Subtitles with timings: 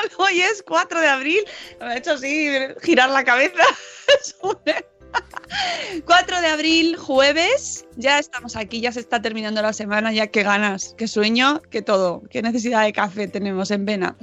[0.18, 1.40] Hoy es 4 de abril.
[1.80, 2.48] Me ha hecho así
[2.82, 3.62] girar la cabeza.
[6.04, 7.86] 4 de abril, jueves.
[7.96, 10.12] Ya estamos aquí, ya se está terminando la semana.
[10.12, 12.22] Ya qué ganas, qué sueño, qué todo.
[12.30, 14.16] Qué necesidad de café tenemos en vena.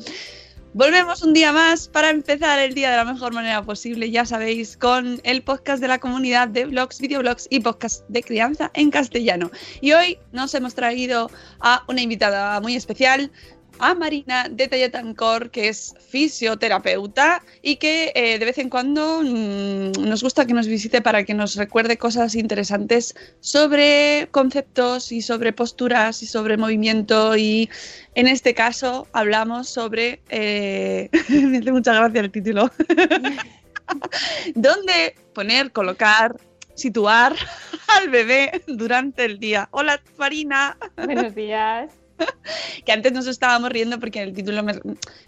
[0.73, 4.77] Volvemos un día más para empezar el día de la mejor manera posible, ya sabéis,
[4.77, 9.49] con el podcast de la comunidad de blogs, videoblogs y podcast de crianza en castellano.
[9.81, 11.31] Y hoy nos hemos traído
[11.61, 13.31] a una invitada muy especial,
[13.79, 19.91] a Marina de Talletancor, que es fisioterapeuta y que eh, de vez en cuando mmm,
[20.07, 25.53] nos gusta que nos visite para que nos recuerde cosas interesantes sobre conceptos y sobre
[25.53, 27.69] posturas y sobre movimiento y
[28.15, 30.21] en este caso hablamos sobre...
[30.29, 32.71] Eh, me hace mucha gracia el título.
[34.55, 36.35] ¿Dónde poner, colocar,
[36.75, 37.35] situar
[37.87, 39.69] al bebé durante el día?
[39.71, 40.77] Hola, Marina.
[40.97, 42.06] Buenos días
[42.85, 44.79] que antes nos estábamos riendo porque el título me,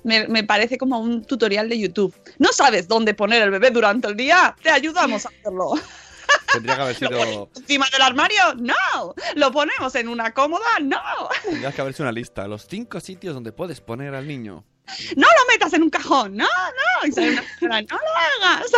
[0.03, 2.15] me, me, parece como un tutorial de YouTube.
[2.37, 4.55] ¿No sabes dónde poner el bebé durante el día?
[4.61, 5.73] Te ayudamos a hacerlo.
[6.53, 7.49] Tendría que haber sido.
[7.55, 8.41] ¿Encima del armario?
[8.57, 9.15] No.
[9.35, 10.79] ¿Lo ponemos en una cómoda?
[10.81, 10.99] No.
[11.43, 12.47] Tendrías que haber sido una lista.
[12.47, 14.63] Los cinco sitios donde puedes poner al niño.
[15.15, 16.35] No lo metas en un cajón.
[16.35, 17.07] No, no.
[17.07, 18.71] Y sale una señora, no lo hagas.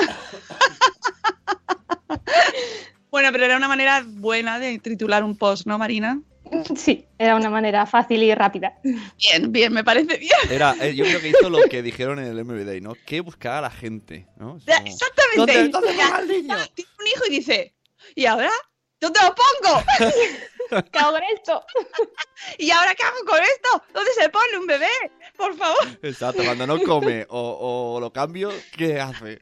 [3.09, 6.19] bueno, pero era una manera buena de titular un post, ¿no, Marina?
[6.75, 8.77] Sí, era una manera fácil y rápida.
[8.83, 10.31] Bien, bien, me parece bien.
[10.49, 12.93] Era, eh, yo creo que hizo lo que dijeron en el MVD, ¿no?
[13.05, 14.59] Que buscar a la gente, ¿no?
[14.59, 15.37] Como, Exactamente.
[15.37, 16.55] ¿Dónde, dónde va el niño?
[16.73, 17.73] Tiene un hijo y dice,
[18.15, 18.51] ¿y ahora?
[18.99, 19.83] ¿Dónde lo pongo?
[20.91, 21.65] ¿Qué hago con esto?
[22.57, 23.83] ¿Y ahora qué hago con esto?
[23.93, 24.89] ¿Dónde se pone un bebé?
[25.35, 25.99] Por favor.
[26.01, 29.41] Exacto, cuando no come o, o lo cambio, ¿qué hace?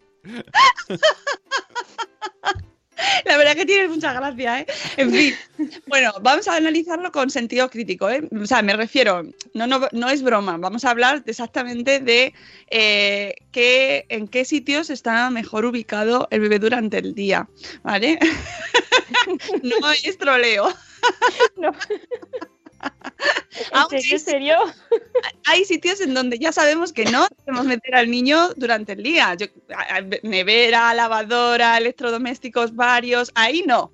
[3.25, 4.67] La verdad que tienes mucha gracia, ¿eh?
[4.97, 5.35] En fin.
[5.87, 8.27] Bueno, vamos a analizarlo con sentido crítico, ¿eh?
[8.41, 9.23] O sea, me refiero,
[9.53, 12.33] no, no, no es broma, vamos a hablar exactamente de
[12.69, 17.47] eh, qué, en qué sitios está mejor ubicado el bebé durante el día,
[17.83, 18.19] ¿vale?
[19.63, 20.69] no es troleo.
[21.57, 21.71] No.
[23.91, 24.55] ¿En serio, serio?
[25.45, 29.33] Hay sitios en donde ya sabemos que no debemos meter al niño durante el día.
[29.35, 29.47] Yo,
[30.23, 33.91] nevera, lavadora, electrodomésticos varios, ahí no.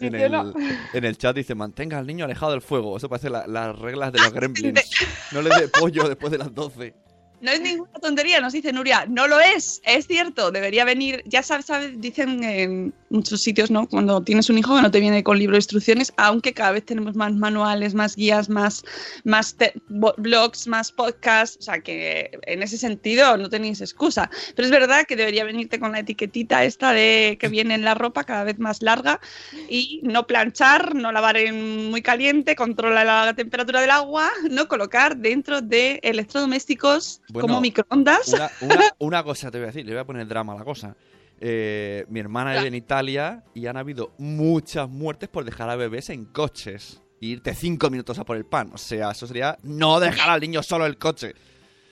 [0.00, 0.54] En el,
[0.94, 2.96] en el, chat dice, mantenga al niño alejado del fuego.
[2.96, 4.90] Eso parece la, las reglas de los gremlins.
[5.32, 6.94] No le dé pollo después de las 12.
[7.42, 9.04] No es ninguna tontería, nos dice Nuria.
[9.08, 11.24] No lo es, es cierto, debería venir.
[11.26, 13.88] Ya sabes, sabes dicen en muchos sitios, ¿no?
[13.88, 16.86] Cuando tienes un hijo que no te viene con libro de instrucciones, aunque cada vez
[16.86, 18.84] tenemos más manuales, más guías, más,
[19.24, 19.56] más
[19.88, 21.56] blogs, más podcasts.
[21.58, 24.30] O sea que en ese sentido no tenéis excusa.
[24.54, 27.94] Pero es verdad que debería venirte con la etiquetita esta de que viene en la
[27.94, 29.20] ropa cada vez más larga
[29.68, 35.16] y no planchar, no lavar en muy caliente, controla la temperatura del agua, no colocar
[35.16, 38.28] dentro de electrodomésticos Bueno, como microondas.
[38.32, 40.64] Una, una- una cosa te voy a decir, le voy a poner drama a la
[40.64, 40.94] cosa.
[41.40, 46.10] Eh, mi hermana vive en Italia y han habido muchas muertes por dejar a bebés
[46.10, 47.00] en coches.
[47.20, 48.70] E irte cinco minutos a por el pan.
[48.74, 51.34] O sea, eso sería no dejar al niño solo en el coche.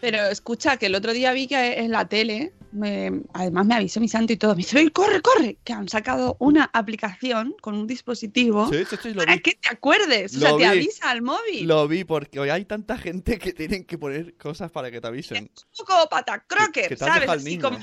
[0.00, 4.00] Pero escucha, que el otro día vi que en la tele, me- además me avisó
[4.00, 7.75] mi santo y todo, me dice, "Ven, corre, corre, que han sacado una aplicación con
[7.75, 9.41] un dispositivo Sí, sí, sí, lo para vi.
[9.43, 10.64] que te acuerdes, o Lo sea, te vi.
[10.79, 11.67] avisa al móvil.
[11.67, 15.06] Lo vi porque hoy hay tanta gente que tienen que poner cosas para que te
[15.06, 15.50] avisen.
[15.55, 16.08] Es un poco
[16.73, 17.29] Que te has ¿sabes?
[17.29, 17.62] Así niño.
[17.62, 17.79] como,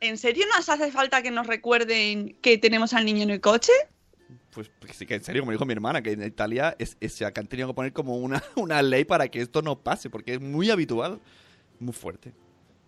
[0.00, 3.72] ¿en serio nos hace falta que nos recuerden que tenemos al niño en el coche?
[4.52, 7.16] Pues, pues sí que en serio, como dijo mi hermana, que en Italia es, es-
[7.16, 10.34] que han tenido que poner como una, una ley para que esto no pase, porque
[10.34, 11.20] es muy habitual,
[11.80, 12.32] muy fuerte.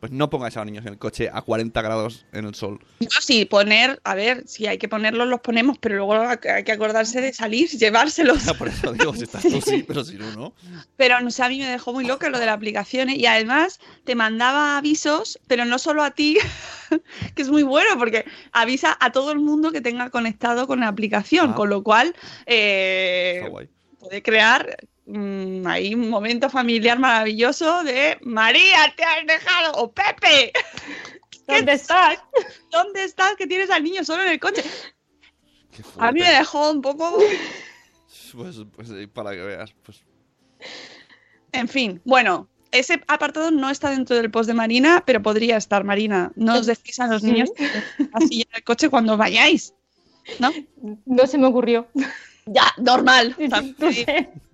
[0.00, 2.78] Pues no pongáis a los niños en el coche a 40 grados en el sol.
[3.00, 6.70] Yo sí, poner, a ver, si hay que ponerlos, los ponemos, pero luego hay que
[6.70, 8.44] acordarse de salir, llevárselos.
[8.56, 10.54] Por eso digo, si estás tú sí, pero si no, no.
[10.96, 13.16] Pero no sé, a mí me dejó muy loca lo de la aplicación ¿eh?
[13.16, 16.38] y además te mandaba avisos, pero no solo a ti,
[17.34, 20.86] que es muy bueno porque avisa a todo el mundo que tenga conectado con la
[20.86, 21.54] aplicación, Ah.
[21.56, 22.14] con lo cual
[22.46, 23.50] eh,
[23.98, 24.76] puede crear
[25.08, 30.52] mm, ahí un momento familiar maravilloso de María, te has dejado, o Pepe,
[31.46, 32.18] ¿Dónde estás?
[32.70, 34.62] ¿dónde estás que tienes al niño solo en el coche?
[35.98, 37.18] A mí me dejó un poco...
[38.34, 39.72] Pues, pues eh, para que veas.
[39.82, 40.02] Pues,
[41.52, 45.82] En fin, bueno, ese apartado no está dentro del post de Marina, pero podría estar,
[45.82, 46.30] Marina.
[46.36, 47.32] No os decís a los Sí.
[47.32, 47.50] niños
[48.12, 49.72] así en el coche cuando vayáis.
[50.38, 50.52] ¿No?
[51.06, 51.88] No se me ocurrió.
[52.52, 53.36] Ya, normal.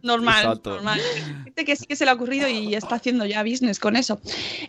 [0.05, 0.75] Normal, Exacto.
[0.75, 1.00] normal.
[1.44, 4.20] Gente que sí que se le ha ocurrido y está haciendo ya business con eso.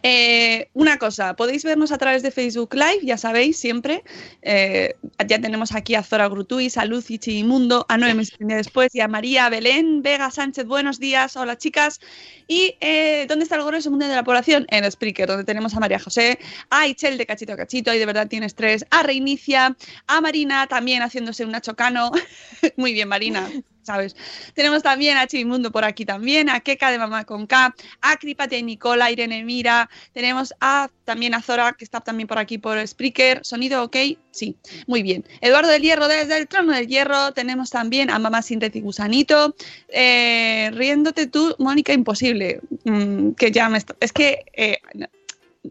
[0.01, 4.01] Eh, una cosa, podéis vernos a través de Facebook Live, ya sabéis, siempre.
[4.42, 4.95] Eh,
[5.27, 8.16] ya tenemos aquí a Zora Grutuis, a Lucy Chimundo, a día
[8.56, 10.68] después y a María Belén Vega Sánchez.
[10.68, 12.00] Buenos días, hola chicas.
[12.48, 14.66] Y eh, ¿dónde está el grueso mundial de la población?
[14.69, 16.39] En Spreaker, donde tenemos a María José,
[16.69, 19.75] a Ichel de Cachito a Cachito, y de verdad tienes tres, a Reinicia,
[20.07, 22.12] a Marina también haciéndose un Nacho Cano.
[22.77, 23.50] Muy bien, Marina.
[23.81, 24.15] ¿Sabes?
[24.56, 28.57] Tenemos también a Chimundo por aquí también, a Keka de Mamá con K, a Cripatia
[28.57, 32.75] y Nicola, Irene Mira, tenemos a también a Zora, que está también por aquí por
[32.85, 33.41] Spreaker.
[33.44, 33.95] ¿Sonido ok?
[34.31, 34.57] Sí,
[34.88, 35.23] muy bien.
[35.39, 38.81] Eduardo del Hierro desde el trono del Hierro, tenemos también a Mamá Sin Red y
[38.81, 39.56] Gusanito,
[39.89, 43.79] eh, riéndote tú, Mónica Imposible, mm, que ya me...
[44.00, 44.45] Es que...
[44.53, 44.79] eh,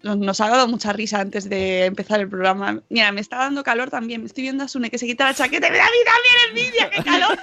[0.02, 2.82] nos- ha dado mucha risa antes de empezar el programa.
[2.88, 4.20] Mira, me está dando calor también.
[4.20, 6.90] Me estoy viendo a Sune que se quita la chaqueta da a mí también envidia.
[6.90, 7.38] ¡Qué calor!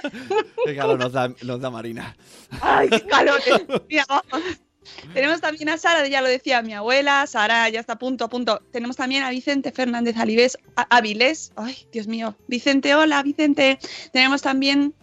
[0.66, 2.16] qué calor nos da, nos da Marina.
[2.60, 3.40] ¡Ay, qué calor!
[3.88, 4.42] Mira, vamos.
[5.14, 7.26] Tenemos también a Sara, ya lo decía mi abuela.
[7.26, 8.60] Sara ya está a punto, a punto.
[8.72, 10.58] Tenemos también a Vicente Fernández Alibés,
[10.90, 11.52] Avilés.
[11.56, 12.36] Ay, Dios mío.
[12.48, 13.78] Vicente, hola, Vicente.
[14.12, 14.94] Tenemos también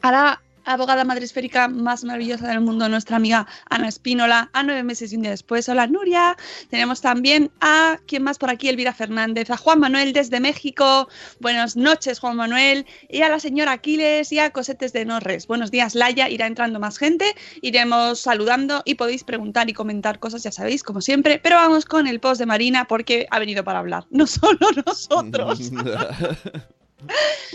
[0.00, 4.82] a la abogada madre esférica más maravillosa del mundo, nuestra amiga Ana Espínola, a nueve
[4.82, 5.68] meses y un día después.
[5.68, 6.36] Hola, Nuria.
[6.70, 8.68] Tenemos también a, ¿quién más por aquí?
[8.68, 11.08] Elvira Fernández, a Juan Manuel desde México.
[11.40, 12.86] Buenas noches, Juan Manuel.
[13.08, 15.46] Y a la señora Aquiles y a Cosetes de Norres.
[15.46, 16.28] Buenos días, Laia.
[16.28, 17.34] Irá entrando más gente.
[17.60, 21.38] Iremos saludando y podéis preguntar y comentar cosas, ya sabéis, como siempre.
[21.38, 24.06] Pero vamos con el post de Marina porque ha venido para hablar.
[24.10, 25.70] No solo nosotros.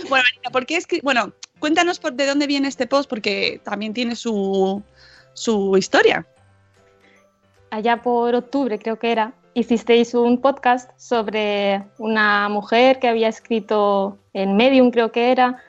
[0.09, 3.93] Bueno, Marina, ¿por qué escri- Bueno, cuéntanos por de dónde viene este post porque también
[3.93, 4.81] tiene su,
[5.33, 6.25] su historia.
[7.69, 14.17] Allá por octubre, creo que era, hicisteis un podcast sobre una mujer que había escrito
[14.33, 15.61] en Medium, creo que era,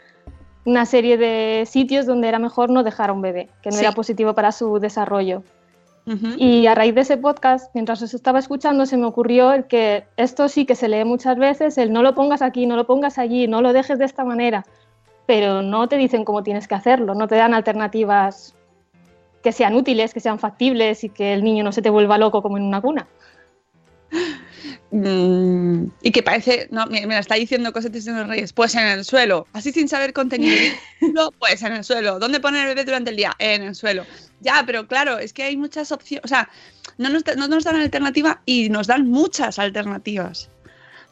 [0.65, 3.85] una serie de sitios donde era mejor no dejar a un bebé, que no Sí.
[3.85, 5.43] era positivo para su desarrollo.
[6.39, 10.05] Y a raíz de ese podcast, mientras os estaba escuchando, se me ocurrió el que
[10.17, 13.19] esto sí que se lee muchas veces, el no lo pongas aquí, no lo pongas
[13.19, 14.65] allí, no lo dejes de esta manera,
[15.27, 18.55] pero no te dicen cómo tienes que hacerlo, no te dan alternativas
[19.43, 22.43] que sean útiles, que sean factibles y que el niño no se te vuelva loco
[22.43, 23.07] como en una cuna.
[24.91, 28.75] Mm, y que parece, no, me, me la está diciendo Cosetes de los Reyes, pues
[28.75, 30.57] en el suelo, así sin saber contenido,
[31.13, 33.35] no, pues en el suelo, ¿dónde poner el bebé durante el día?
[33.39, 34.07] En el suelo.
[34.41, 36.49] Ya, pero claro, es que hay muchas opciones, o sea,
[36.97, 40.51] no nos, no nos dan alternativa y nos dan muchas alternativas.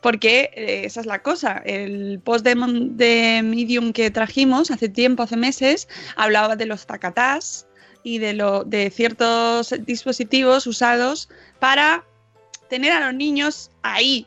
[0.01, 1.63] Porque eh, esa es la cosa.
[1.65, 7.67] El post de Medium que trajimos hace tiempo, hace meses, hablaba de los tacatás
[8.05, 11.29] y de, lo, de ciertos dispositivos usados
[11.59, 12.05] para
[12.69, 14.27] tener a los niños ahí.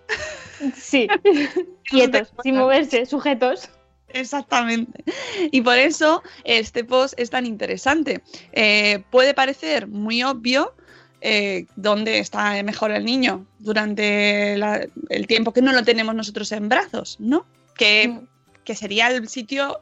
[0.75, 1.07] Sí,
[1.85, 3.69] quietos, sin moverse, sujetos.
[4.11, 5.03] Exactamente.
[5.51, 8.21] Y por eso este post es tan interesante.
[8.53, 10.73] Eh, puede parecer muy obvio
[11.21, 16.51] eh, dónde está mejor el niño durante la- el tiempo que no lo tenemos nosotros
[16.53, 17.45] en brazos, ¿no?
[17.77, 18.27] Que, Mm.
[18.63, 19.81] que sería el sitio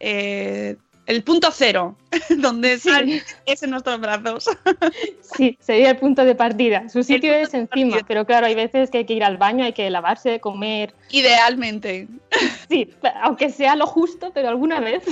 [0.00, 1.96] eh, el punto cero,
[2.38, 2.88] donde Sí.
[2.90, 4.48] sale es en nuestros brazos.
[5.36, 6.88] Sí, sería el punto de partida.
[6.88, 8.06] Su sitio es encima, partida.
[8.06, 10.94] pero claro, hay veces que hay que ir al baño, hay que lavarse, comer.
[11.10, 12.08] Idealmente.
[12.68, 12.90] Sí,
[13.22, 15.02] aunque sea lo justo, pero alguna vez.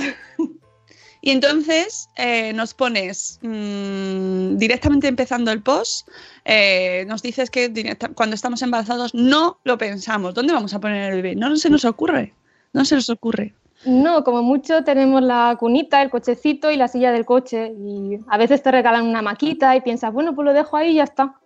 [1.21, 6.07] Y entonces eh, nos pones mm, directamente empezando el post,
[6.43, 10.33] eh, nos dices que directa- cuando estamos embarazados no lo pensamos.
[10.33, 11.35] ¿Dónde vamos a poner el bebé?
[11.35, 12.33] No se nos ocurre.
[12.73, 13.53] No se nos ocurre.
[13.85, 17.73] No, como mucho tenemos la cunita, el cochecito y la silla del coche.
[17.77, 20.95] Y a veces te regalan una maquita y piensas, bueno, pues lo dejo ahí y
[20.95, 21.39] ya está.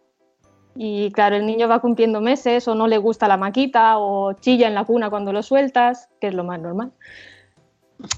[0.75, 4.67] Y claro, el niño va cumpliendo meses o no le gusta la maquita o chilla
[4.67, 6.91] en la cuna cuando lo sueltas, que es lo más normal.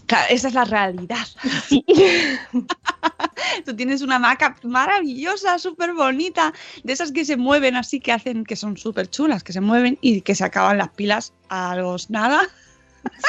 [0.08, 1.26] Claro, esa es la realidad.
[1.66, 1.86] Sí.
[3.66, 8.44] Tú tienes una maca maravillosa, súper bonita, de esas que se mueven así, que hacen,
[8.44, 12.10] que son súper chulas, que se mueven y que se acaban las pilas a los
[12.10, 12.42] nada.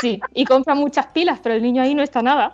[0.00, 2.52] Sí, y compra muchas pilas, pero el niño ahí no está nada.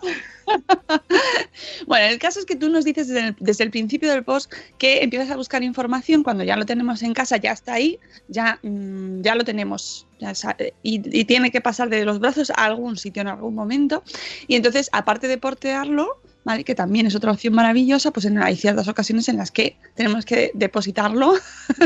[1.87, 5.29] Bueno, el caso es que tú nos dices desde el, principio del post que empiezas
[5.31, 9.35] a buscar información cuando ya lo tenemos en casa, ya está ahí, ya, mm, ya
[9.35, 10.07] lo tenemos.
[10.19, 10.33] ya
[10.83, 14.03] y, y tiene que pasar de los brazos a algún sitio en algún momento.
[14.47, 16.63] Y entonces, aparte de portearlo, ¿vale?
[16.63, 20.25] que también es otra opción maravillosa, pues en- hay ciertas ocasiones en las que tenemos
[20.25, 21.33] que depositarlo,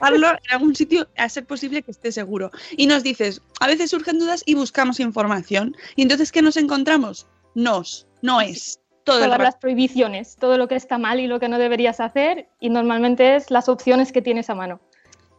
[0.00, 2.50] dejarlo en algún sitio a ser posible que esté seguro.
[2.76, 5.76] Y nos dices, a veces surgen dudas y buscamos información.
[5.96, 7.26] Y entonces, ¿qué nos encontramos?
[7.54, 8.80] Nos, no es.
[9.04, 12.48] Todo Todas las prohibiciones, todo lo que está mal y lo que no deberías hacer,
[12.60, 14.80] y normalmente es las opciones que tienes a mano.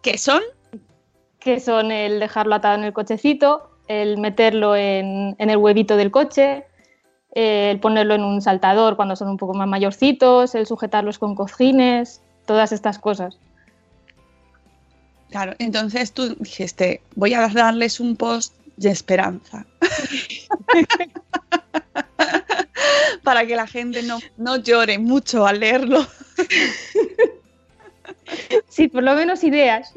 [0.01, 0.42] que son
[1.40, 6.12] que son el dejarlo atado en el cochecito, el meterlo en, en el huevito del
[6.12, 6.66] coche,
[7.32, 12.22] el ponerlo en un saltador cuando son un poco más mayorcitos, el sujetarlos con cojines,
[12.46, 13.38] todas estas cosas.
[15.30, 19.66] Claro, entonces tú dijiste, voy a darles un post de esperanza.
[23.24, 26.06] Para que la gente no, no llore mucho al leerlo.
[28.68, 29.94] Sí, por lo menos ideas.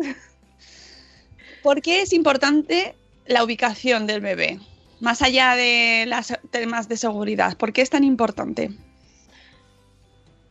[1.62, 2.94] ¿Por qué es importante
[3.26, 4.60] la ubicación del bebé?
[5.04, 8.70] Más allá de los temas de seguridad, ¿por qué es tan importante?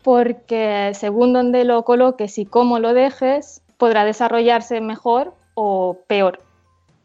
[0.04, 6.40] Porque según donde lo coloques y cómo lo dejes, podrá desarrollarse mejor o peor.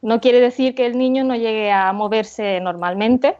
[0.02, 3.38] No quiere decir que el niño no llegue a moverse normalmente,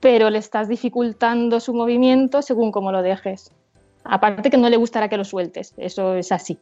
[0.00, 3.52] pero le estás dificultando su movimiento según cómo lo dejes.
[4.04, 6.58] Aparte que no le gustará que lo sueltes, eso es así.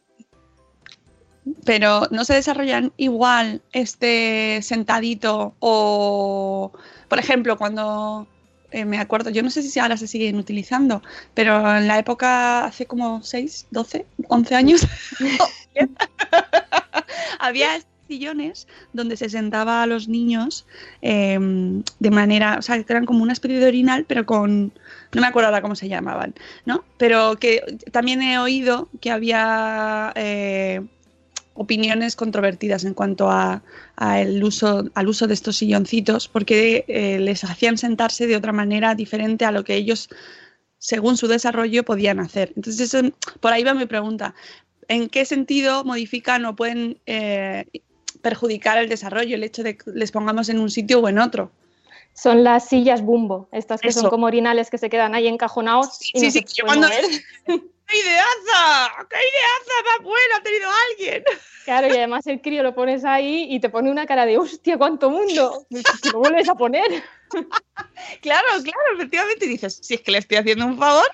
[1.65, 6.73] Pero no se desarrollan igual este sentadito o,
[7.09, 8.27] por ejemplo, cuando
[8.73, 11.03] eh, me acuerdo, yo no sé si ahora se siguen utilizando,
[11.35, 14.87] pero en la época hace como 6, 12, 11 años,
[17.39, 17.69] había
[18.09, 20.67] sillones donde se sentaba a los niños
[21.03, 21.39] eh,
[21.99, 24.73] de manera, o sea, que eran como una especie de orinal, pero con,
[25.13, 26.35] no me acuerdo ahora cómo se llamaban,
[26.65, 26.85] ¿no?
[26.99, 27.63] Pero que
[27.93, 30.83] también he oído que había eh,
[31.57, 33.63] opiniones controvertidas en cuanto a,
[33.97, 38.53] a el uso, al uso de estos silloncitos, porque eh, les hacían sentarse de otra
[38.53, 40.09] manera diferente a lo que ellos,
[40.79, 42.53] según su desarrollo, podían hacer.
[42.57, 43.11] Entonces, eso-
[43.41, 44.35] por ahí va mi pregunta.
[44.89, 47.65] ¿En qué sentido modifican o pueden eh,
[48.23, 51.51] perjudicar el desarrollo el hecho de que les pongamos en un sitio o en otro?
[52.15, 54.01] Son las sillas bumbo, estas que Eso.
[54.01, 56.65] son como orinales que se quedan ahí encajonados y Sí, no sí, se que yo
[56.65, 57.05] cuando- mover.
[57.89, 59.07] ¡Qué ideaza!
[59.09, 61.25] ¡Qué ideaza más buena ha tenido alguien!
[61.65, 64.77] Claro, y además el crío lo pones ahí y te pone una cara de hostia,
[64.79, 65.67] cuánto mundo.
[66.13, 66.87] Lo vuelves a poner.
[68.23, 69.47] Claro, claro, efectivamente.
[69.47, 71.07] Y dices, si es que le estoy haciendo un favor.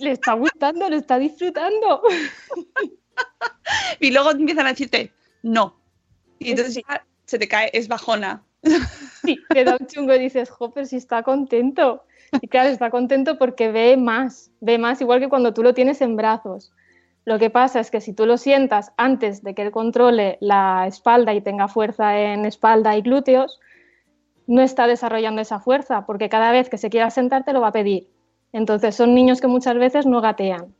[0.00, 2.02] Le está gustando, lo está disfrutando.
[3.98, 5.12] Y luego empiezan a decirte,
[5.42, 5.78] no.
[6.38, 6.82] Y entonces Sí.
[6.88, 8.42] ya se te cae, es bajona.
[9.22, 12.04] Sí, te da un chungo y dices, jo, pero si está contento.
[12.40, 16.00] Y claro, está contento porque ve más, ve más, igual que cuando tú lo tienes
[16.00, 16.72] en brazos.
[17.24, 20.86] Lo que pasa es que si tú lo sientas antes de que él controle la
[20.86, 23.60] espalda y tenga fuerza en espalda y glúteos,
[24.46, 27.68] no está desarrollando esa fuerza, porque cada vez que se quiera sentar te lo va
[27.68, 28.08] a pedir.
[28.52, 30.74] Entonces son niños que muchas veces no gatean.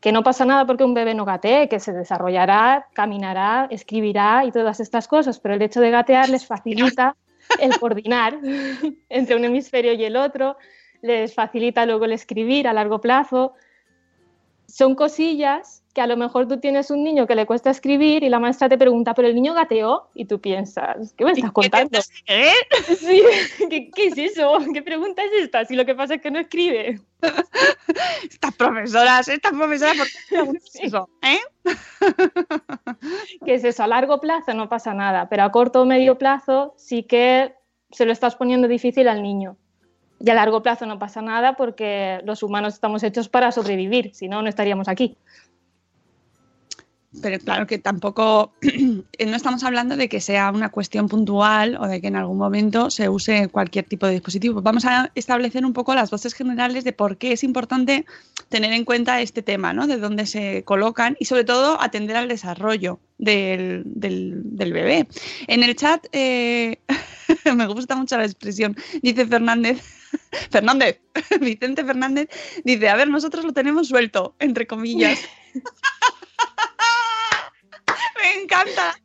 [0.00, 4.52] Que no pasa nada porque un bebé no gatee, que se desarrollará, caminará, escribirá y
[4.52, 7.16] todas estas cosas, pero el hecho de gatear les facilita
[7.60, 8.38] el coordinar
[9.08, 10.56] entre un hemisferio y el otro,
[11.02, 13.54] les facilita luego el escribir a largo plazo.
[14.66, 18.28] Son cosillas que a lo mejor tú tienes un niño que le cuesta escribir y
[18.28, 20.10] la maestra te pregunta, ¿pero el niño gateó?
[20.14, 21.98] Y tú piensas, ¿qué me estás contando?
[22.26, 22.52] ¿Eh?
[22.98, 23.22] Sí,
[23.70, 24.58] ¿Qué, qué es eso?
[24.74, 25.64] ¿Qué pregunta es esta?
[25.64, 27.00] Si lo que pasa es que no escribe.
[28.30, 30.06] Estas profesoras, estas profesoras, ¿por
[30.52, 31.08] qué eso?
[31.22, 31.40] ¿Eh?
[33.46, 33.82] ¿Qué es eso?
[33.82, 37.54] A largo plazo no pasa nada, pero a corto o medio plazo sí que
[37.90, 39.56] se lo estás poniendo difícil al niño.
[40.18, 44.28] Y a largo plazo no pasa nada porque los humanos estamos hechos para sobrevivir, si
[44.28, 45.16] no, no estaríamos aquí.
[47.22, 52.00] Pero claro que tampoco, no estamos hablando de que sea una cuestión puntual o de
[52.00, 54.62] que en algún momento se use cualquier tipo de dispositivo.
[54.62, 58.04] Vamos a establecer un poco las bases generales de por qué es importante
[58.48, 59.86] tener en cuenta este tema, ¿no?
[59.86, 65.08] De dónde se colocan y sobre todo atender al desarrollo del, del, del bebé.
[65.46, 66.78] En el chat eh,
[67.56, 69.82] me gusta mucho la expresión, dice Fernández.
[70.50, 71.00] Fernández,
[71.40, 72.28] Vicente Fernández
[72.64, 75.18] dice, a ver, nosotros lo tenemos suelto, entre comillas.
[78.26, 79.00] Me encanta.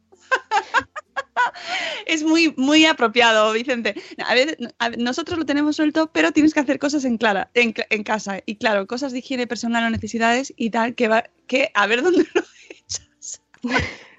[2.05, 3.95] Es muy, muy apropiado, Vicente.
[4.25, 4.57] A ver,
[4.97, 8.41] nosotros lo tenemos suelto, pero tienes que hacer cosas en, clara, en, casa.
[8.45, 12.01] Y claro, cosas de higiene personal o necesidades y tal, que, va, que a ver
[12.01, 13.41] dónde lo echas.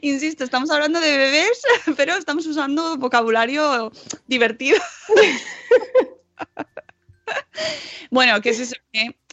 [0.00, 1.62] Insisto, estamos hablando de bebés,
[1.96, 3.92] pero estamos usando vocabulario
[4.26, 4.78] divertido.
[8.10, 8.74] bueno, que es eso,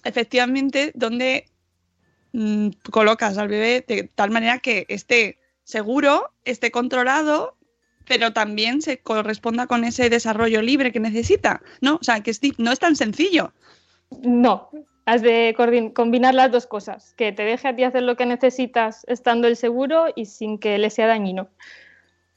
[0.03, 1.50] efectivamente, donde
[2.33, 7.57] mmm, colocas al bebé de tal manera que esté seguro, esté controlado,
[8.07, 11.95] pero también se corresponda con ese desarrollo libre que necesita, ¿no?
[11.95, 13.53] O sea, que es, no es tan sencillo.
[14.21, 14.69] No,
[15.05, 15.55] has de
[15.93, 19.55] combinar las dos cosas, que te deje a ti hacer lo que necesitas estando el
[19.55, 21.49] seguro y sin que le sea dañino.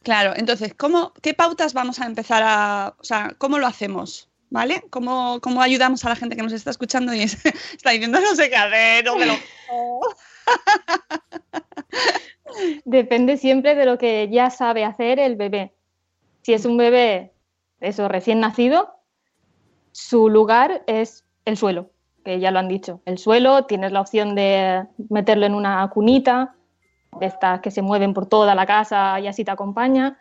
[0.02, 4.28] Claro, entonces, ¿cómo, ¿qué pautas vamos a empezar a, o sea, cómo lo hacemos?
[4.54, 4.84] ¿Vale?
[4.88, 7.44] ¿Cómo, ¿Cómo, ayudamos a la gente que nos está escuchando y es,
[7.74, 9.14] está diciendo no sé qué hacer, lo...
[12.84, 15.74] Depende siempre de lo que ya sabe hacer el bebé.
[16.42, 17.32] Si es un bebé,
[17.80, 18.94] eso, recién nacido,
[19.90, 21.90] su lugar es el suelo,
[22.24, 23.00] que ya lo han dicho.
[23.06, 26.54] El suelo, tienes la opción de meterlo en una cunita,
[27.18, 30.16] de estas que se mueven por toda la casa y así te acompaña.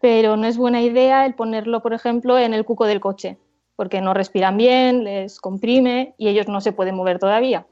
[0.00, 3.38] Pero no es buena idea el ponerlo, por ejemplo, en el cuco del coche,
[3.76, 7.66] porque no respiran bien, les comprime y ellos no se pueden mover todavía.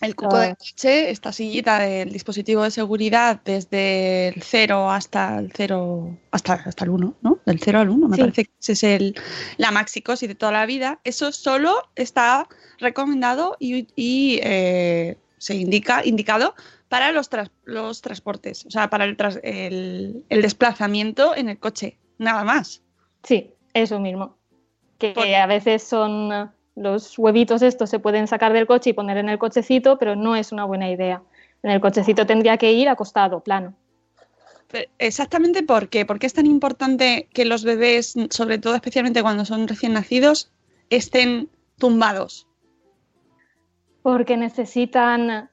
[0.00, 5.52] El cuco del coche, esta sillita del dispositivo de seguridad desde el 0 hasta el
[5.54, 7.38] 0, hasta, hasta el 1, ¿no?
[7.46, 8.20] Del 0 al 1, me sí.
[8.20, 9.14] parece que ese es el,
[9.56, 11.00] la maxicosis de toda la vida.
[11.04, 12.46] Eso solo está
[12.78, 16.54] recomendado y, y eh, se indica, indicado
[16.88, 21.58] para los, tras, los transportes, o sea, para el, tras, el, el, desplazamiento en el
[21.58, 22.82] coche, nada más.
[23.22, 24.36] Sí, eso mismo.
[24.98, 25.26] Que Por...
[25.26, 29.38] a veces son los huevitos estos se pueden sacar del coche y poner en el
[29.38, 31.22] cochecito, pero no es una buena idea.
[31.62, 33.74] En el cochecito tendría que ir acostado, plano.
[34.98, 36.04] Exactamente por qué.
[36.04, 40.50] ¿Por qué es tan importante que los bebés, sobre todo especialmente cuando son recién nacidos,
[40.90, 42.46] estén tumbados?
[44.02, 45.50] Porque necesitan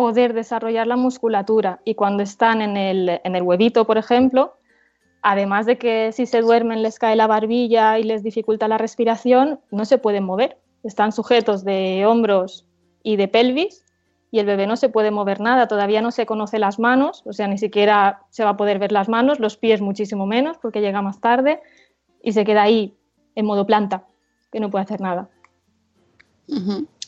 [0.00, 4.54] poder desarrollar la musculatura y cuando están en el, en el huevito, por ejemplo,
[5.20, 9.60] además de que si se duermen les cae la barbilla y les dificulta la respiración,
[9.70, 10.56] no se pueden mover.
[10.84, 12.66] Están sujetos de hombros
[13.02, 13.84] y de pelvis
[14.30, 15.68] y el bebé no se puede mover nada.
[15.68, 18.92] Todavía no se conoce las manos, o sea, ni siquiera se va a poder ver
[18.92, 21.60] las manos, los pies muchísimo menos porque llega más tarde
[22.22, 22.96] y se queda ahí
[23.34, 24.06] en modo planta,
[24.50, 25.28] que no puede hacer nada.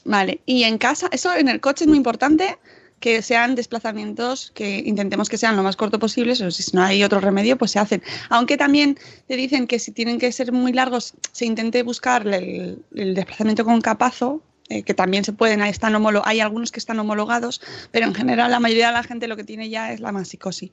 [0.05, 2.59] Vale, y en casa, eso en el coche es muy importante
[3.03, 7.05] que sean desplazamientos que intentemos que sean lo más corto posible, o si no hay
[7.05, 8.03] otro remedio, pues se hacen.
[8.31, 8.97] Aunque también
[9.29, 13.65] te dicen que si tienen que ser muy largos, se intente buscar el, el desplazamiento
[13.67, 17.61] con capazo, eh, que también se pueden, están homolo hay algunos que están homologados,
[17.91, 20.71] pero en general la mayoría de la gente lo que tiene ya es la masicosis.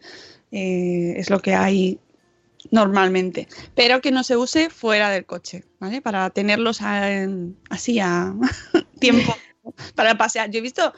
[0.51, 1.99] Eh, es lo que hay
[2.71, 6.01] normalmente, pero que no se use fuera del coche, ¿vale?
[6.01, 7.09] Para tenerlos a,
[7.69, 8.33] así a
[8.99, 9.35] tiempo
[9.95, 10.49] para pasear.
[10.51, 10.93] Yo he visto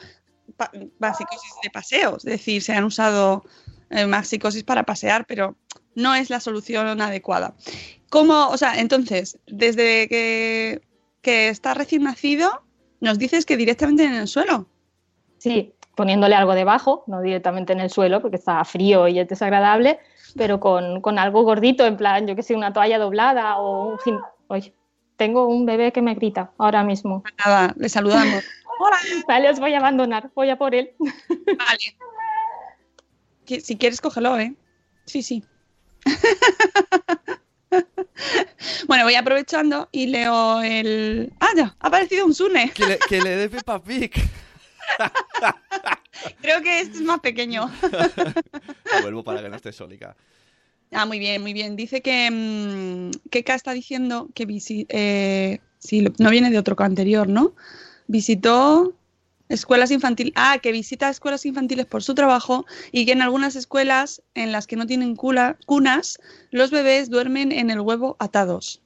[0.98, 3.44] maxicosis de paseo, es decir, se han usado
[3.90, 5.56] eh, maxicosis para pasear, pero
[5.94, 7.54] no es la solución adecuada.
[8.10, 10.82] ¿Cómo, o sea, entonces, desde que,
[11.22, 12.62] que está recién nacido,
[13.00, 14.66] nos dices que directamente en el suelo?
[15.38, 19.98] Sí, poniéndole algo debajo, no directamente en el suelo, porque está frío y es desagradable,
[20.36, 24.20] pero con, con algo gordito, en plan, yo que sé, una toalla doblada o un...
[24.48, 24.74] Oye,
[25.16, 27.22] tengo un bebé que me grita ahora mismo.
[27.44, 28.44] Nada, le saludamos.
[28.78, 28.96] Hola.
[29.28, 30.92] Vale, os voy a abandonar, voy a por él.
[30.98, 31.96] Vale.
[33.60, 34.54] Si quieres, cógelo, ¿eh?
[35.04, 35.44] Sí, sí.
[38.86, 41.32] bueno, voy aprovechando y leo el.
[41.40, 41.76] ¡Ah, ya!
[41.80, 42.70] Ha aparecido un Sune.
[42.70, 44.12] Que le, que le dé Peppa Pig.
[46.40, 47.70] Creo que este es más pequeño.
[49.02, 50.16] Vuelvo para que no esté sólica.
[50.92, 51.76] Ah, muy bien, muy bien.
[51.76, 54.46] Dice que mmm, Keka está diciendo que
[54.88, 57.54] eh, si no viene de otro anterior, ¿no?
[58.12, 58.92] Visitó
[59.48, 64.20] escuelas infantiles, ah, que visita escuelas infantiles por su trabajo y que en algunas escuelas
[64.34, 66.18] en las que no tienen cula- cunas,
[66.50, 68.82] los bebés duermen en el huevo atados.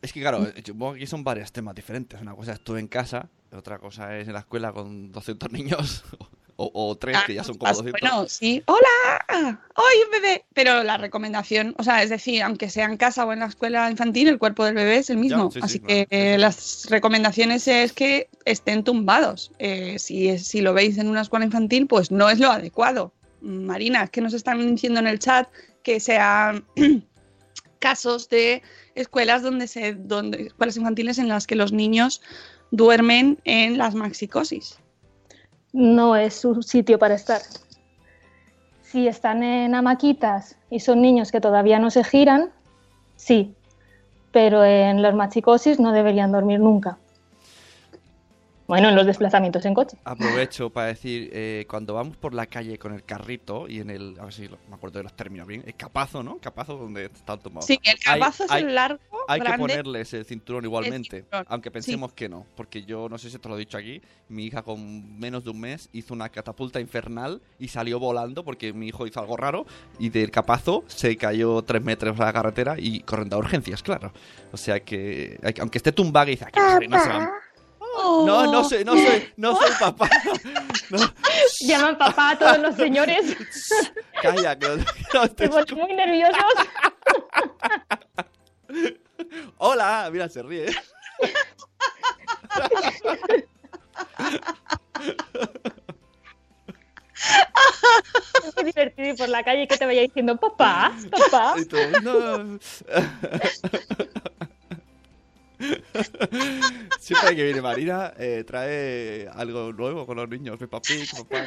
[0.00, 2.20] Es que claro, supongo que son varios temas diferentes.
[2.20, 6.04] Una cosa es tú en casa, otra cosa es en la escuela con 200 niños.
[6.58, 8.00] O, o tres, que ya son como Ah, 200.
[8.00, 10.44] Bueno, sí, hola, ¡ay, un bebé!
[10.54, 13.90] Pero la recomendación, o sea, es decir, aunque sea en casa o en la escuela
[13.90, 15.50] infantil, el cuerpo del bebé es el mismo.
[15.50, 19.52] sí, sí, Así que eh, las recomendaciones es que estén tumbados.
[19.58, 23.12] Eh, si, si lo veis en una escuela infantil, pues no es lo adecuado.
[23.42, 25.48] Marina, es que nos están diciendo en el chat
[25.82, 26.64] que sean
[27.78, 28.62] casos de
[28.94, 32.22] escuelas donde se donde escuelas infantiles en las que los niños
[32.70, 34.78] duermen en las maxicosis.
[35.76, 37.42] No es su sitio para estar.
[38.82, 42.50] Si están en hamaquitas y son niños que todavía no se giran,
[43.16, 43.54] sí,
[44.32, 46.96] pero en los machicosis no deberían dormir nunca.
[48.66, 49.96] Bueno, en los desplazamientos en coche.
[50.04, 54.16] Aprovecho para decir, eh, cuando vamos por la calle con el carrito y en el,
[54.18, 56.38] a ver si lo- me acuerdo de los términos bien, el capazo, ¿no?
[56.38, 57.64] Capazo donde está tomado.
[57.64, 58.98] Sí, el Hay- capazo es hay- el largo,
[59.28, 59.62] Hay que grande.
[59.62, 63.48] ponerles el cinturón igualmente, cinturón, aunque pensemos que no, porque yo no sé si te
[63.48, 67.40] lo he dicho aquí, mi hija con menos de un mes hizo una catapulta infernal
[67.60, 69.64] y salió volando porque mi hijo hizo algo raro
[70.00, 74.12] y del capazo se cayó tres metros a la carretera y corriendo a urgencias, claro.
[74.52, 77.30] O sea que, hay que- aunque esté tumbada y dice, "Aquí, Harry, no se va".
[77.98, 78.24] Oh.
[78.26, 80.08] No, no soy, no soy, no soy papá.
[80.90, 80.98] No,
[81.60, 83.36] Llaman papá a todos los señores,
[84.22, 84.68] calla, que
[85.14, 86.44] no- te se muy nerviosos.
[89.58, 90.66] Hola, mira, se ríe.
[98.54, 101.54] Muy divertido ir por la calle y que te vaya diciendo papá, papá.
[102.02, 102.58] No.
[106.98, 110.58] Siempre que viene Marina, eh, trae algo nuevo con los niños.
[110.58, 111.44] Peppa Pig, papá.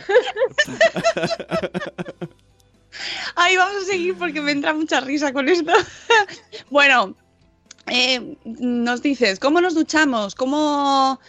[3.36, 5.72] Ay, vamos a seguir porque me entra mucha risa con esto.
[6.70, 7.16] bueno,
[7.88, 10.36] eh, nos dices, ¿cómo nos duchamos?
[10.36, 11.20] ¿Cómo,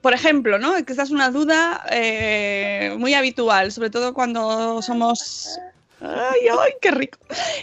[0.00, 0.74] por ejemplo, ¿no?
[0.84, 5.58] Que esta es una duda eh, muy habitual, sobre todo cuando somos...
[6.00, 7.18] Ay, ay, qué rico.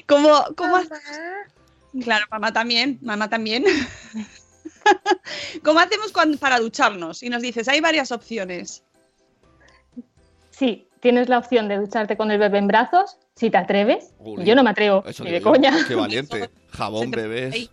[0.06, 0.80] ¿Cómo, cómo
[2.04, 3.66] Claro, mamá también, mamá también.
[5.64, 7.24] ¿Cómo hacemos cuando- para ducharnos?
[7.24, 8.84] Y nos dices, hay varias opciones.
[10.50, 14.14] Sí, tienes la opción de ducharte con el bebé en brazos, si te atreves.
[14.20, 15.72] Uy, Yo no me atrevo, Eso ni de yo, coña.
[15.88, 16.50] Qué valiente.
[16.72, 17.70] Jabón, bebés.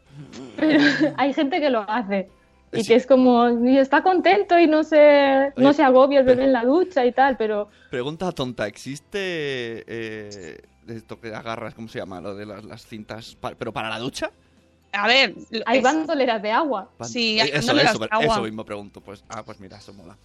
[0.57, 0.79] Pero
[1.16, 2.29] hay gente que lo hace.
[2.72, 2.88] Y Sí.
[2.88, 6.42] que es como, y está contento y no se, no Oye, se agobia el bebé
[6.44, 12.00] en la ducha y tal, pero Pregunta tonta, ¿existe eh, esto que agarras, ¿cómo se
[12.00, 12.20] llama?
[12.20, 14.33] Lo de las, las cintas, pa- pero para la ducha?
[14.96, 15.35] A ver,
[15.66, 16.88] hay es- bandoleras de agua.
[17.02, 18.40] Sí, Eh, hay eso, dándolas eso, de eso agua.
[18.42, 19.00] mismo pregunto.
[19.00, 20.16] Pues, ah, pues mira, eso mola.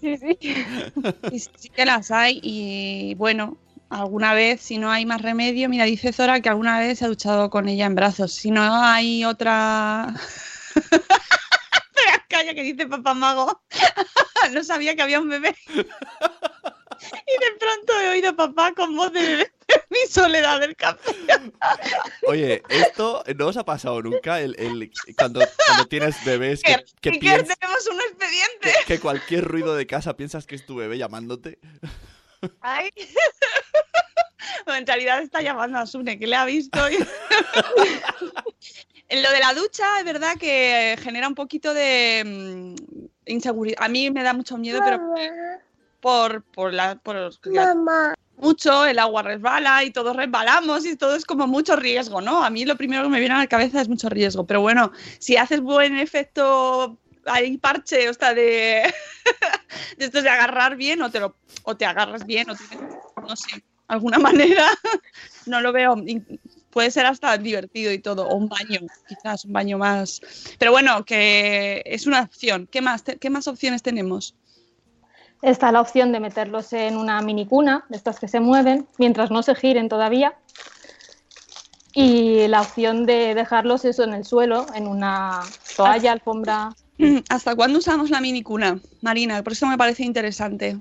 [0.00, 0.38] Sí, sí.
[1.32, 3.56] Y sí que las hay y bueno,
[3.88, 7.08] alguna vez, si no hay más remedio, mira, dice Zora que alguna vez se ha
[7.08, 8.32] duchado con ella en brazos.
[8.32, 10.14] Si no hay otra...
[12.28, 13.60] Calla que dice papá mago.
[14.52, 15.54] no sabía que había un bebé.
[15.68, 15.84] y de
[17.58, 19.52] pronto he oído papá con voz de bebé
[20.02, 21.12] mi soledad del café.
[22.26, 27.10] Oye, esto no os ha pasado nunca el, el- cuando, cuando tienes bebés que, que
[27.10, 28.72] y que piensas tenemos un expediente.
[28.86, 31.58] que, que cualquier ruido de casa piensas que es tu bebé llamándote.
[32.60, 32.90] Ay.
[34.66, 36.78] En realidad está llamando a Sune, que le ha visto.
[36.90, 36.96] y-
[39.08, 42.74] en lo de la ducha, es verdad que genera un poquito de mm,
[43.26, 43.82] inseguridad.
[43.82, 45.00] A mí me da mucho miedo, pero
[46.00, 46.96] por, por la.
[46.96, 52.20] Por la- mucho, el agua resbala y todos resbalamos y todo es como mucho riesgo,
[52.20, 52.42] ¿no?
[52.42, 54.46] A mí lo primero que me viene a la cabeza es mucho riesgo.
[54.46, 58.92] Pero bueno, si haces buen efecto ahí parche, o sea, de,
[59.98, 62.78] estos de agarrar bien o te lo o te agarras bien o tienes,
[63.16, 64.66] no sé, alguna manera,
[65.46, 65.96] no lo veo.
[66.70, 70.20] Puede ser hasta divertido y todo, o un baño, quizás un baño más.
[70.58, 72.68] Pero bueno, que es una opción.
[72.70, 74.36] ¿Qué más, qué más opciones tenemos?
[75.42, 79.30] Está la opción de meterlos en una mini cuna, de estas que se mueven, mientras
[79.30, 80.34] no se giren todavía.
[81.92, 85.40] Y la opción de dejarlos eso en el suelo, en una
[85.76, 86.70] toalla, alfombra,
[87.28, 89.42] ¿Hasta cuándo usamos la minicuna, Marina?
[89.42, 90.78] Por eso me parece interesante.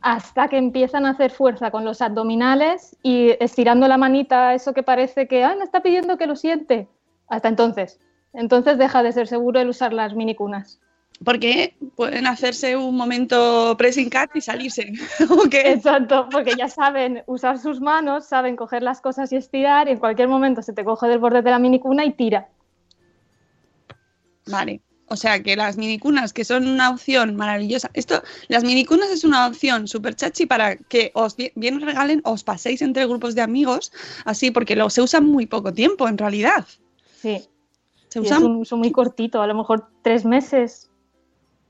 [0.00, 4.82] hasta que empiezan a hacer fuerza con los abdominales y estirando la manita, eso que
[4.82, 6.88] parece que Ay, me está pidiendo que lo siente.
[7.28, 7.98] Hasta entonces.
[8.32, 10.80] Entonces deja de ser seguro el usar las minicunas.
[11.24, 14.92] Porque pueden hacerse un momento pressing cat y salirse.
[15.52, 19.98] Exacto, porque ya saben usar sus manos, saben coger las cosas y estirar, y en
[19.98, 22.48] cualquier momento se te coge del borde de la minicuna y tira.
[24.46, 24.80] Vale.
[25.08, 27.90] O sea que las minicunas, que son una opción maravillosa.
[27.94, 32.20] Esto, las minicunas es una opción súper chachi para que os bi- bien os regalen
[32.24, 33.92] os paséis entre grupos de amigos,
[34.24, 36.66] así, porque lo, se usan muy poco tiempo en realidad.
[37.22, 37.40] Sí,
[38.08, 40.90] Se es usan un uso muy cortito, a lo mejor tres meses.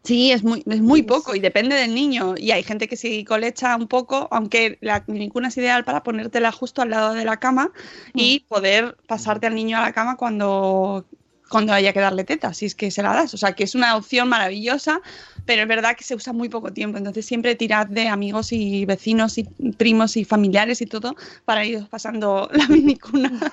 [0.06, 2.34] Sí, es muy, es muy poco y depende del niño.
[2.36, 6.52] Y hay gente que sí colecha un poco, aunque la minicuna es ideal para ponértela
[6.52, 7.72] justo al lado de la cama
[8.14, 11.06] y poder pasarte al niño a la cama cuando,
[11.48, 13.34] cuando haya que darle teta, si es que se la das.
[13.34, 15.00] O sea, que es una opción maravillosa,
[15.44, 16.98] pero es verdad que se usa muy poco tiempo.
[16.98, 19.44] Entonces siempre tirad de amigos y vecinos y
[19.78, 23.52] primos y familiares y todo para ir pasando la minicuna.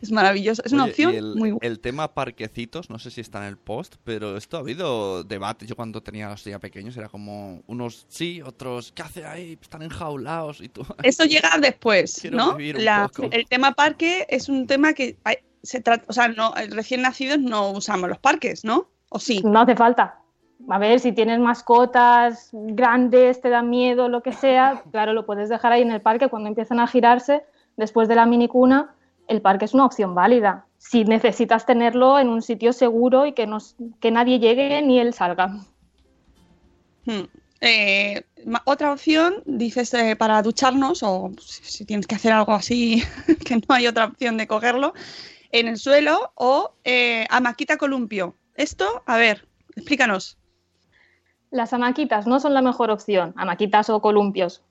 [0.00, 0.62] Es maravilloso.
[0.64, 1.66] Es una Oye, opción y el, muy buena.
[1.66, 5.66] el tema parquecitos, no sé si está en el post, pero esto ha habido debate.
[5.66, 9.58] Yo cuando tenía los ya pequeños era como unos sí, otros ¿qué hace ahí?
[9.60, 10.86] Están enjaulados y tú.
[11.02, 12.56] Eso llega después, Quiero ¿no?
[12.58, 15.16] La- el tema parque es un tema que
[15.64, 18.88] se trata, o sea, no, el recién nacidos no usamos los parques, ¿no?
[19.08, 19.42] ¿O sí?
[19.44, 20.18] No hace falta.
[20.68, 25.48] A ver, si tienes mascotas grandes, te da miedo, lo que sea, claro, lo puedes
[25.48, 27.42] dejar ahí en el parque cuando empiezan a girarse
[27.76, 28.94] después de la minicuna.
[29.26, 30.66] El parque es una opción válida.
[30.76, 33.58] Si necesitas tenerlo en un sitio seguro y que, no,
[34.00, 35.48] que nadie llegue ni él salga.
[37.06, 37.24] Hmm.
[37.62, 38.22] Eh,
[38.66, 43.02] otra opción, dices, eh, para ducharnos, o si, si tienes que hacer algo así,
[43.46, 44.92] que no hay otra opción de cogerlo,
[45.54, 48.34] en el suelo o eh, hamaquita columpio.
[48.56, 50.36] Esto, a ver, explícanos.
[51.52, 54.64] Las hamaquitas no son la mejor opción, hamaquitas o columpios,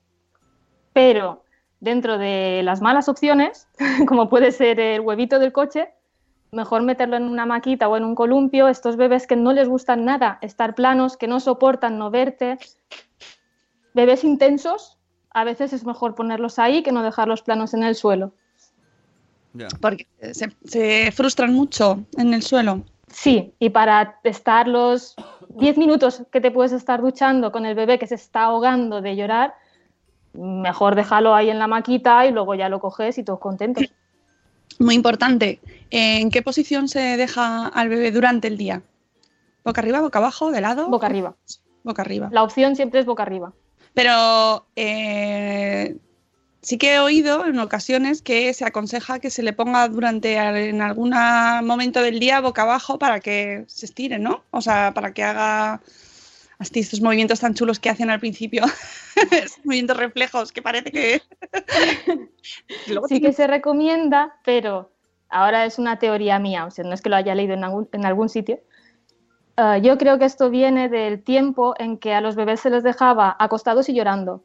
[0.92, 1.42] pero
[1.80, 3.66] dentro de las malas opciones,
[4.06, 5.88] como puede ser el huevito del coche,
[6.52, 8.68] mejor meterlo en una maquita o en un columpio.
[8.68, 12.58] Estos bebés que no les gustan nada estar planos, que no soportan no verte,
[13.94, 14.98] bebés intensos,
[15.30, 18.34] a veces es mejor ponerlos ahí que no dejarlos planos en el suelo.
[19.80, 22.84] Porque se, se frustran mucho en el suelo.
[23.08, 25.14] Sí, y para estar los
[25.50, 29.14] 10 minutos que te puedes estar duchando con el bebé que se está ahogando de
[29.14, 29.54] llorar,
[30.32, 33.84] mejor déjalo ahí en la maquita y luego ya lo coges y todos contentos.
[34.80, 38.82] Muy importante, ¿en qué posición se deja al bebé durante el día?
[39.64, 40.88] ¿Boca arriba, boca abajo, de lado?
[40.88, 41.36] Boca arriba.
[41.84, 42.28] Boca arriba.
[42.32, 43.52] La opción siempre es boca arriba.
[43.94, 45.96] Pero eh,
[46.64, 50.80] sí que he oído en ocasiones que se aconseja que se le ponga durante en
[50.80, 51.14] algún
[51.62, 54.42] momento del día boca abajo para que se estire, ¿no?
[54.50, 55.80] O sea, para que haga
[56.58, 58.64] así estos movimientos tan chulos que hacen al principio,
[59.64, 61.22] movimientos reflejos que parece que...
[62.88, 64.90] Luego Sí que se recomienda, pero
[65.28, 67.88] ahora es una teoría mía, o sea, no es que lo haya leído en algún,
[67.92, 68.60] en algún sitio.
[69.56, 72.82] Ah, yo creo que esto viene del tiempo en que a los bebés se les
[72.82, 74.42] dejaba acostados y llorando.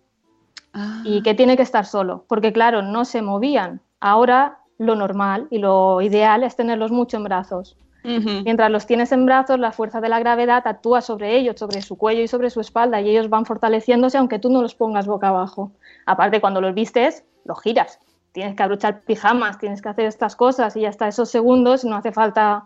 [0.74, 3.82] Ah, y que tiene que estar solo, porque claro, no se movían.
[4.00, 7.76] Ahora lo normal y lo ideal es tenerlos mucho en brazos.
[8.02, 11.98] Mientras los tienes en brazos, la fuerza de la gravedad actúa sobre ellos, sobre su
[11.98, 15.28] cuello y sobre su espalda, y ellos van fortaleciéndose aunque tú no los pongas boca
[15.28, 15.72] abajo.
[16.06, 18.00] Aparte, cuando los vistes, los giras.
[18.32, 22.12] Tienes que abrochar pijamas, tienes que hacer estas cosas y hasta esos segundos no hace
[22.14, 22.66] falta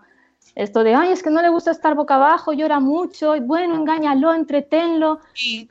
[0.55, 3.75] esto de, ay, es que no le gusta estar boca abajo, llora mucho, y bueno,
[3.75, 5.69] engáñalo, entretenlo, Sí.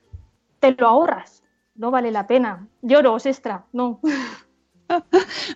[0.58, 1.41] te lo ahorras.
[1.74, 2.66] No vale la pena.
[2.82, 3.64] Lloro, os extra.
[3.72, 4.00] No.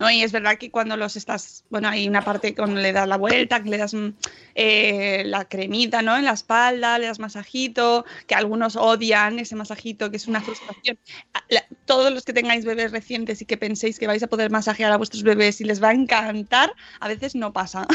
[0.01, 3.07] No, y es verdad que cuando los estás, bueno, hay una parte cuando le das
[3.07, 4.09] la vuelta, que le das mm,
[4.55, 6.17] eh, la cremita, ¿no?
[6.17, 10.99] En la espalda, le das masajito, que algunos odian ese masajito, que es una frustración.
[11.35, 14.51] A- la- todos los que tengáis bebés recientes y que penséis que vais a poder
[14.51, 17.87] masajear a vuestros bebés y les va a encantar, a veces no pasa.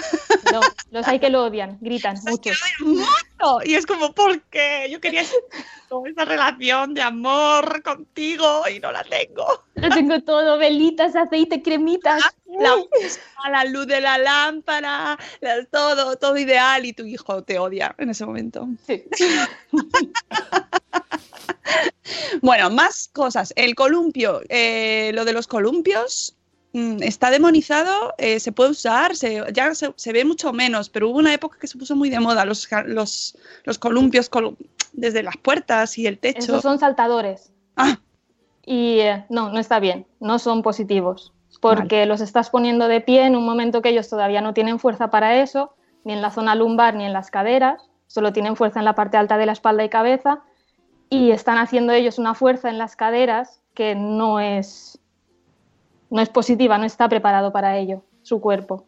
[0.54, 0.60] No,
[0.92, 2.52] los hay que lo odian, gritan mucho.
[3.66, 4.90] Y es como, ¿por qué?
[4.92, 5.24] Yo quería
[6.08, 9.46] esa relación de amor contigo y no la tengo.
[9.76, 12.22] Lo tengo todo, velitas, aceite, cremitas.
[12.48, 17.60] la, música, la luz de la lámpara, la- todo, todo ideal y tu hijo te
[17.60, 18.68] odia en ese momento.
[18.88, 19.04] Sí.
[22.42, 23.54] Bueno, más cosas.
[23.56, 26.36] El columpio, eh, lo de los columpios
[26.74, 31.10] mm, está demonizado, eh, se puede usar, se, ya se, se ve mucho menos, pero
[31.10, 34.58] hubo una época que se puso muy de moda los, los, los columpios colu-
[34.94, 36.40] desde las puertas y el techo.
[36.40, 37.52] Esos son saltadores.
[37.76, 37.98] Ah,
[38.66, 43.26] Y eh, no, no está bien, no son positivos, porque los estás poniendo de pie
[43.26, 45.74] en un momento que ellos todavía no tienen fuerza para eso,
[46.04, 49.18] ni en la zona lumbar ni en las caderas, solo tienen fuerza en la parte
[49.18, 50.44] alta de la espalda y cabeza,
[51.10, 55.00] y están haciendo ellos una fuerza en las caderas que no es,
[56.10, 58.86] no es positiva, no está preparado para ello, su cuerpo.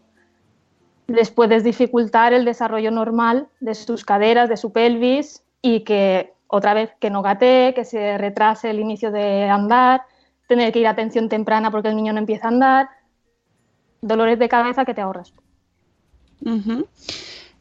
[1.08, 6.76] Les puedes dificultar el desarrollo normal de sus caderas, de su pelvis, y que otra
[6.76, 10.04] vez que no gatee, que se retrase el inicio de andar,
[10.48, 12.90] tener que ir a atención temprana porque el niño no empieza a andar,
[14.02, 15.34] dolores de cabeza que te ahorras.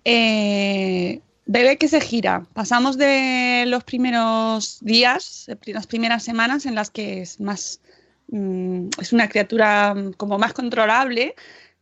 [0.04, 2.44] Eh, bebé que se gira.
[2.52, 7.80] Pasamos de los primeros días, las primeras semanas en las que es más
[8.28, 11.36] mm, es una criatura mm, como más controlable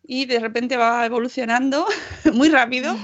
[0.06, 1.86] y de repente va evolucionando
[2.34, 2.94] muy rápido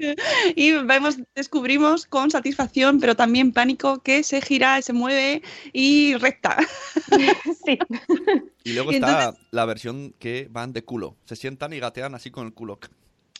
[0.56, 6.56] y vemos, descubrimos con satisfacción, pero también pánico, que se gira, se mueve y recta.
[7.64, 7.78] Sí.
[8.64, 11.16] Y luego Y está entonces- la versión que van de culo.
[11.24, 12.78] Se sientan y gatean así con el culo.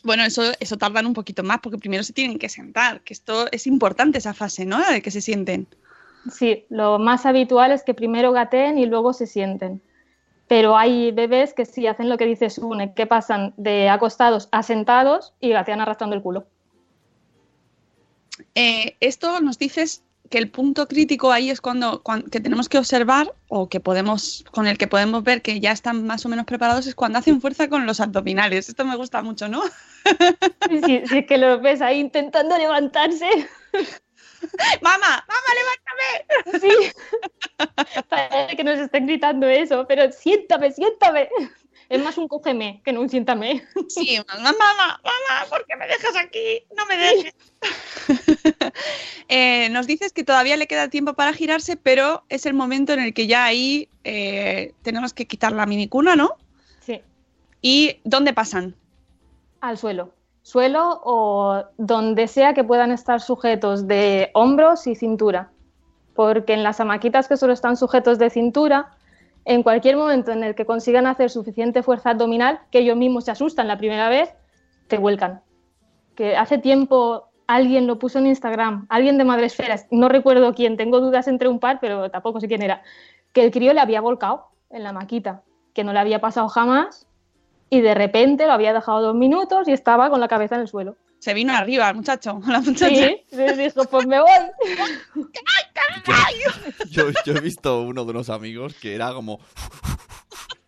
[0.02, 3.46] Bueno, eso, eso tardan un poquito más porque primero se tienen que sentar, que esto
[3.52, 4.78] es importante esa fase, ¿no?
[4.90, 5.66] De que se sienten.
[6.30, 9.80] Sí, lo más habitual es que primero gateen y luego se sienten.
[10.50, 14.64] Pero hay bebés que sí hacen lo que dice Sune, que pasan de acostados a
[14.64, 16.44] sentados y gatean arrastrando el culo.
[18.56, 22.78] Eh, esto nos dices que el punto crítico ahí es cuando, cuan- que tenemos que
[22.78, 26.46] observar o que podemos con el que podemos ver que ya están más o menos
[26.46, 28.68] preparados es cuando hacen fuerza con los abdominales.
[28.68, 29.62] Esto me gusta mucho, ¿no?
[30.68, 33.28] Si, si es que los ves ahí intentando levantarse,
[34.83, 35.24] ¡Mamá!
[35.29, 36.61] ¡Mamá, levántame!
[36.61, 36.92] sí.
[38.09, 41.29] Parece que nos estén gritando eso, pero siéntame, siéntame.
[41.88, 43.66] Es más un cógeme que no un siéntame.
[43.88, 46.64] Sí, mamá, mamá, mamá, ¿por qué me dejas aquí?
[46.76, 47.35] No me dejes.
[49.33, 52.98] Eh, nos dices que todavía le queda tiempo para girarse, pero es el momento en
[52.98, 56.35] el que ya ahí eh, tenemos que quitar la minicuna, ¿no?
[56.81, 57.00] Sí,
[57.62, 58.74] ¿Y dónde pasan?
[59.61, 60.12] al suelo.
[60.50, 65.52] Suelo o donde sea que puedan estar sujetos de hombros y cintura.
[66.16, 68.90] Porque en las hamaquitas que solo están sujetos de cintura,
[69.44, 73.30] en cualquier momento en el que consigan hacer suficiente fuerza abdominal, que ellos mismos se
[73.30, 74.34] asustan la primera vez,
[74.88, 75.40] te vuelcan.
[76.16, 80.98] Que hace tiempo alguien lo puso en Instagram, alguien de Madresferas, no recuerdo quién, tengo
[80.98, 82.82] dudas entre un par, pero tampoco sé quién era,
[83.32, 87.06] que el crío le había volcado en la maquita, que no le había pasado jamás
[87.70, 90.68] y de repente lo había dejado dos minutos y estaba con la cabeza en el
[90.68, 90.96] suelo.
[91.20, 92.88] Se vino arriba el muchacho, la muchacha.
[92.88, 94.30] Sí, y dijo, pues me voy.
[96.90, 99.40] Yo, yo he visto uno de unos amigos que era como.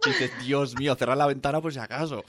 [0.05, 2.25] Y dices, Dios mío, cerrar la ventana por si acaso.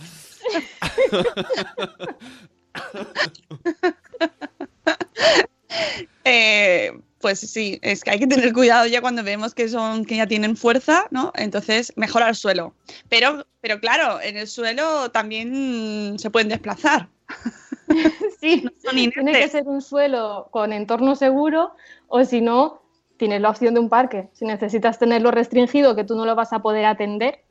[7.23, 10.27] Pues sí, es que hay que tener cuidado ya cuando vemos que son que ya
[10.27, 11.31] tienen fuerza, ¿no?
[11.35, 12.75] Entonces, mejor al suelo.
[13.07, 17.07] Pero, pero claro, en el suelo también se pueden desplazar.
[18.39, 21.73] Sí, son tiene que ser un suelo con entorno seguro
[22.07, 22.81] o si no,
[23.17, 24.29] tienes la opción de un parque.
[24.33, 27.43] Si necesitas tenerlo restringido, que tú no lo vas a poder atender,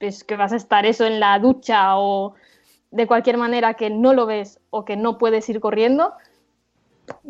[0.00, 2.34] pues que vas a estar eso en la ducha o
[2.90, 6.14] de cualquier manera que no lo ves o que no puedes ir corriendo,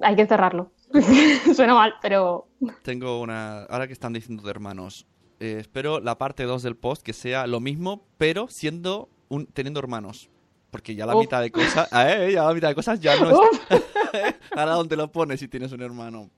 [0.01, 0.71] hay que cerrarlo.
[1.55, 2.49] Suena mal, pero
[2.83, 3.65] Tengo una.
[3.65, 5.07] Ahora que están diciendo de hermanos,
[5.41, 9.81] eh, espero la parte 2 del post que sea lo mismo, pero siendo un, teniendo
[9.81, 10.31] hermanos.
[10.71, 11.23] Porque ya la Uf.
[11.23, 11.89] mitad de cosas.
[11.93, 13.39] Eh, ya la mitad de cosas ya no es.
[14.57, 16.31] Ahora, ¿dónde lo pones si tienes un hermano?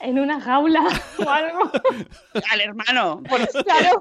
[0.00, 0.84] en una jaula
[1.18, 1.70] o algo.
[2.50, 3.22] Al hermano.
[3.28, 3.98] Bueno, Claro,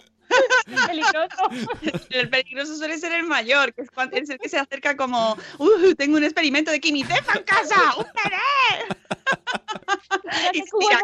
[0.88, 1.50] peligroso.
[2.10, 5.38] el peligroso suele ser el mayor, que es, cuando, es el que se acerca como,
[5.58, 8.96] "Uh, tengo un experimento de quimitefa en casa, ¡un bebé!
[10.54, 10.64] De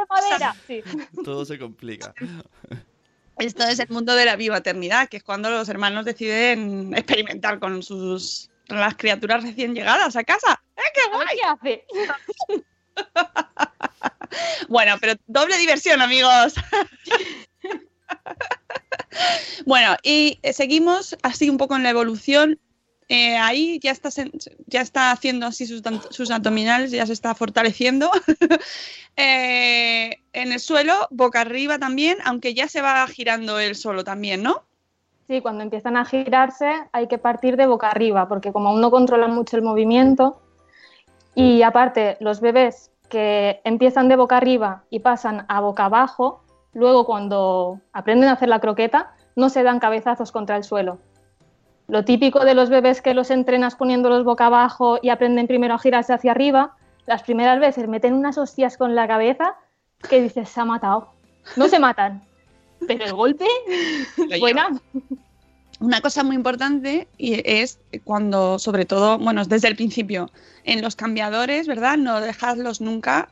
[0.09, 0.55] madera.
[0.67, 0.83] Sí.
[1.23, 2.13] Todo se complica.
[3.37, 7.83] Esto es el mundo de la bimaternidad, que es cuando los hermanos deciden experimentar con
[7.83, 10.61] sus con las criaturas recién llegadas a casa.
[10.75, 11.27] ¡Eh, qué guay!
[11.37, 11.85] qué hace.
[14.67, 16.53] Bueno, pero doble diversión, amigos.
[19.65, 22.59] bueno, y eh, seguimos así un poco en la evolución.
[23.07, 28.11] Eh, ahí ya está, haciendo así sus abdominales, ya se está fortaleciendo.
[29.21, 34.41] Eh, en el suelo, boca arriba también, aunque ya se va girando él solo también,
[34.41, 34.63] ¿no?
[35.27, 38.91] Sí, cuando empiezan a girarse hay que partir de boca arriba, porque como aún no
[38.91, 40.41] controlan mucho el movimiento,
[41.35, 47.05] y aparte los bebés que empiezan de boca arriba y pasan a boca abajo, luego
[47.05, 50.99] cuando aprenden a hacer la croqueta, no se dan cabezazos contra el suelo.
[51.87, 55.79] Lo típico de los bebés que los entrenas poniéndolos boca abajo y aprenden primero a
[55.79, 56.75] girarse hacia arriba,
[57.07, 59.55] las primeras veces meten unas hostias con la cabeza
[60.07, 61.11] que dices, se ha matado.
[61.55, 62.21] No se matan,
[62.87, 63.45] pero el golpe,
[64.39, 64.69] buena.
[65.79, 70.29] Una cosa muy importante y es cuando, sobre todo, bueno, desde el principio,
[70.65, 71.97] en los cambiadores, ¿verdad?
[71.97, 73.29] No dejarlos nunca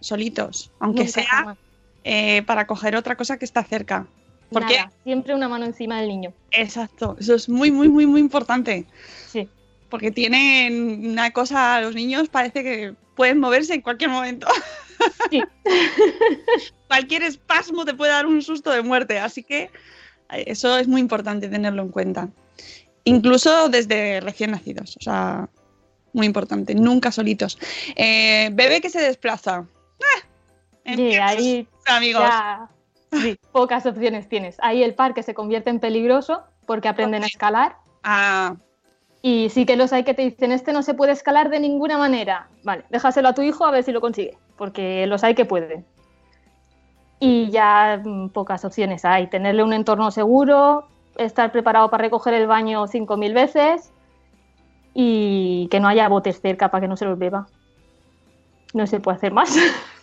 [0.00, 1.58] solitos, aunque Nunca sea jamás.
[2.04, 4.06] Eh, para coger otra cosa que está cerca.
[4.50, 6.32] Porque, Nada, siempre una mano encima del niño.
[6.50, 8.84] exacto, eso es muy, muy, muy, muy importante.
[9.28, 9.48] Sí.
[9.88, 14.48] Porque tienen una cosa, los niños parece que pueden moverse en cualquier momento.
[15.30, 15.42] Sí.
[16.88, 19.70] cualquier espasmo te puede dar un susto de muerte, así que
[20.32, 22.28] eh, eso es muy importante tenerlo en cuenta.
[23.04, 25.48] Incluso desde recién nacidos, o sea,
[26.12, 27.56] Muy importante, nunca solitos.
[27.94, 29.64] Eh, bebé que se desplaza.
[30.02, 30.26] ¡Ah!
[30.84, 32.22] Empiezas, ahí amigos.
[32.22, 32.68] ya,
[33.12, 34.56] sí, pocas opciones tienes.
[34.60, 37.76] Ahí el parque se convierte en peligroso porque aprenden a escalar.
[38.02, 38.54] Ah,
[39.22, 41.98] Y sí que los hay que te dicen, este no se puede escalar de ninguna
[41.98, 42.48] manera.
[42.64, 45.84] Vale, déjaselo a tu hijo a ver si lo consigue, porque los hay que pueden.
[47.18, 49.26] Y ya mm, pocas opciones hay.
[49.26, 53.92] Tenerle un entorno seguro, estar preparado para recoger el baño 5.000 veces
[54.94, 57.46] y que no haya botes cerca para que no se los beba.
[58.72, 59.54] No se puede hacer más.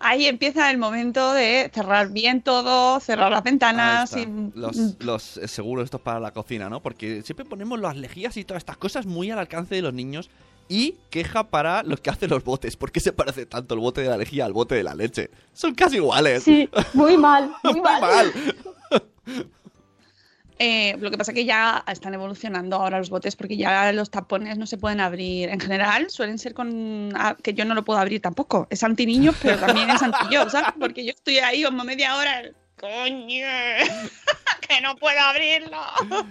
[0.00, 4.16] ahí empieza el momento de cerrar bien todo, cerrar las ventanas.
[4.16, 4.26] Y...
[4.54, 6.80] Los, los eh, seguros estos para la cocina, ¿no?
[6.80, 10.30] Porque siempre ponemos las lejías y todas estas cosas muy al alcance de los niños.
[10.68, 12.76] Y queja para los que hacen los botes.
[12.76, 15.30] ¿Por qué se parece tanto el bote de la lejía al bote de la leche?
[15.52, 16.44] Son casi iguales.
[16.44, 18.00] Sí, muy mal, muy Muy mal.
[18.00, 18.32] mal.
[20.62, 24.58] Eh, lo que pasa que ya están evolucionando ahora los botes porque ya los tapones
[24.58, 25.48] no se pueden abrir.
[25.48, 27.14] En general suelen ser con...
[27.16, 28.66] ah, que yo no lo puedo abrir tampoco.
[28.68, 30.74] Es anti niños, pero también es anti yo, ¿sabes?
[30.78, 32.42] Porque yo estoy ahí como media hora...
[32.78, 33.46] ¡Coño!
[34.68, 35.80] ¡Que no puedo abrirlo!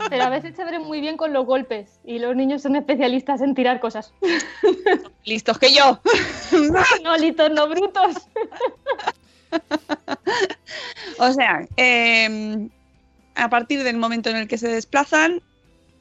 [0.09, 3.41] Pero a veces se ven muy bien con los golpes y los niños son especialistas
[3.41, 4.13] en tirar cosas.
[5.25, 5.99] ¡Listos que yo!
[7.03, 8.15] No, litos, no brutos.
[11.17, 12.69] O sea, eh,
[13.39, 15.41] a partir del momento en el que se desplazan,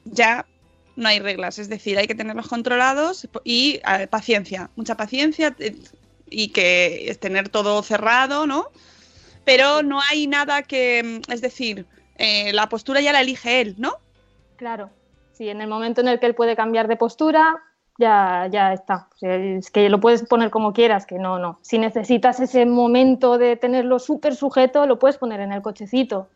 [0.05, 0.47] ya
[0.97, 1.59] no hay reglas.
[1.59, 3.81] Es decir, hay que tenerlos controlados y
[4.11, 5.77] paciencia, mucha paciencia eh,
[6.29, 8.67] y que es tener todo cerrado, ¿no?
[9.45, 11.87] Pero no hay nada que, mm, es decir,
[12.17, 13.95] eh, la postura ya la elige él, ¿no?
[14.57, 14.91] Claro,
[15.33, 17.63] sí, en el momento en el que él puede cambiar de postura,
[17.97, 19.09] ya, ya está.
[19.21, 21.59] Es que lo puedes poner como quieras, que no, no.
[21.63, 26.29] Si necesitas ese momento de tenerlo súper sujeto, lo puedes poner en el cochecito.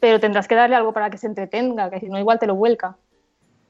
[0.00, 2.54] Pero tendrás que darle algo para que se entretenga, que si no, igual te lo
[2.54, 2.96] vuelca.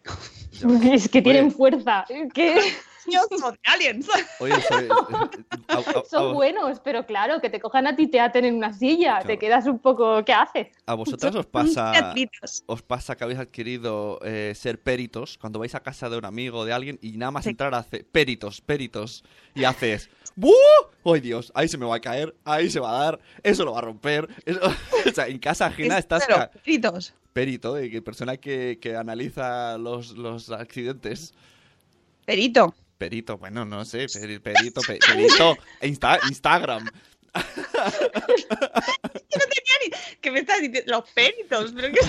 [0.92, 1.54] es que tienen Oye.
[1.54, 2.04] fuerza.
[2.08, 2.54] es que
[3.08, 4.06] de aliens.
[4.38, 4.88] Oye, soy- eh,
[5.68, 8.72] a- a- son buenos, pero claro, que te cojan a ti te aten en una
[8.74, 9.12] silla.
[9.20, 9.26] Claro.
[9.26, 10.22] Te quedas un poco.
[10.24, 10.68] ¿Qué haces?
[10.84, 12.14] ¿A vosotras os Son pasa,
[12.66, 16.58] os pasa que habéis adquirido eh, ser peritos cuando vais a casa de un amigo
[16.58, 17.50] o de alguien y nada más Sí.
[17.50, 19.24] entrar hace peritos, peritos
[19.54, 20.10] y haces
[20.40, 20.54] ¡Bu!
[21.04, 21.50] ¡Ay Dios!
[21.52, 23.82] Ahí se me va a caer, ahí se va a dar, eso lo va a
[23.82, 24.28] romper.
[24.46, 24.60] eso-
[25.06, 27.12] O sea, en casa ajena Es- estás pero, gritos.
[27.32, 31.34] perito, eh, que persona que, que analiza los, los accidentes.
[32.24, 32.72] Perito.
[32.98, 36.88] Perito, bueno, no sé, peri- perito, pe- perito, Insta- Instagram.
[40.20, 40.92] ¿Qué me estás diciendo?
[40.98, 41.72] Los peritos.
[41.74, 42.00] pero que-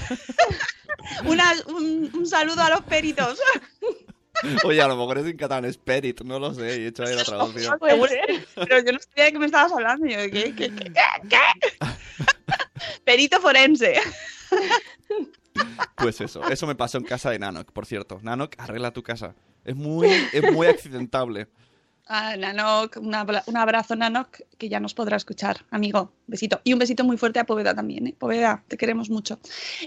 [1.30, 3.40] Una- un, un saludo a los peritos.
[4.66, 7.16] Oye, a lo mejor es en catalán, es perit, no lo sé, he hecho ahí
[7.16, 7.78] la traducción.
[7.80, 10.06] Pero yo no sabía de qué me estabas hablando.
[10.06, 11.88] Yo, ¿qué, qué, qué, qué, qué?
[13.04, 13.96] Perito forense.
[15.98, 18.20] Pues eso, eso me pasó en casa de Nanok, por cierto.
[18.22, 19.36] Nanok, arregla tu casa.
[19.66, 21.48] Es muy, es muy accidentable.
[22.08, 26.12] Ah, Nanok, un abrazo, Nanok, que ya nos podrá escuchar, amigo.
[26.26, 26.60] Besito.
[26.64, 28.16] Y un besito muy fuerte a Poveda también, ¿eh?
[28.18, 29.40] Poveda, te queremos mucho.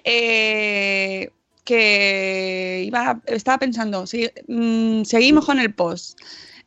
[0.05, 1.33] Eh,
[1.65, 6.19] que iba, estaba pensando, si- mm, seguimos con el post.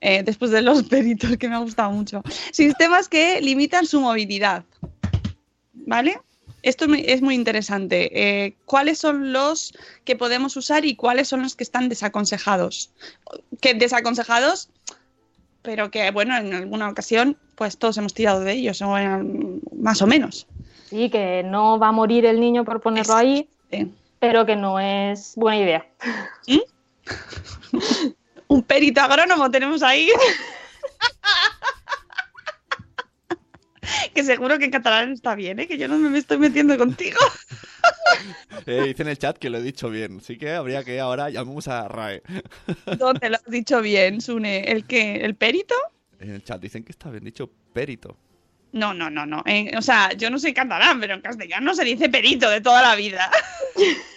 [0.01, 2.21] eh, después de los peritos, que me ha gustado mucho.
[2.51, 4.63] Sistemas que limitan su movilidad.
[5.73, 6.19] ¿Vale?
[6.61, 8.09] Esto es muy interesante.
[8.45, 9.73] Eh, ¿Cuáles son los
[10.03, 12.91] que podemos usar y cuáles son los que están desaconsejados?
[13.61, 14.69] Que desaconsejados
[15.61, 18.83] pero que bueno, en alguna ocasión pues todos hemos tirado de ellos,
[19.79, 20.45] más o menos.
[20.89, 23.87] Sí, que no va a morir el niño por ponerlo ahí, Eh,
[24.25, 25.87] pero que no es buena idea.
[28.47, 30.09] Un perito agrónomo tenemos ahí.
[34.15, 35.67] que seguro que en catalán está bien, ¿eh?
[35.67, 37.19] que yo no me estoy metiendo contigo.
[38.65, 41.29] Eh, dice en el chat que lo he dicho bien, así que habría que ahora
[41.29, 42.23] llamemos a RAE.
[42.97, 44.63] ¿Dónde lo has dicho bien, Sune?
[44.71, 45.17] ¿El qué?
[45.17, 45.75] ¿El perito?
[46.19, 48.17] En el chat dicen que está bien dicho perito.
[48.75, 49.41] No, no, no, no.
[49.45, 52.81] Eh, o sea, yo no soy catalán, pero en castellano se dice perito de toda
[52.81, 53.31] la vida.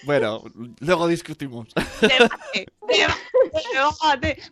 [0.04, 0.44] Bueno,
[0.78, 1.68] luego discutimos.
[2.00, 2.68] Debate.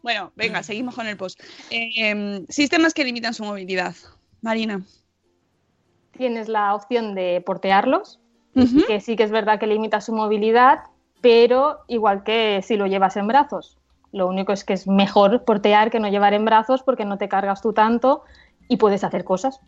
[0.03, 1.41] Bueno, venga, seguimos con el post.
[1.71, 3.95] Eh, em, sistemas que limitan su movilidad.
[4.43, 4.83] Marina.
[6.19, 8.19] Tienes la opción de portearlos,
[8.89, 10.81] que sí que es verdad que limita su movilidad,
[11.21, 13.79] pero igual que si lo llevas en brazos.
[14.11, 17.29] Lo único es que es mejor portear que no llevar en brazos porque no te
[17.29, 18.25] cargas tú tanto
[18.69, 19.61] y puedes hacer cosas.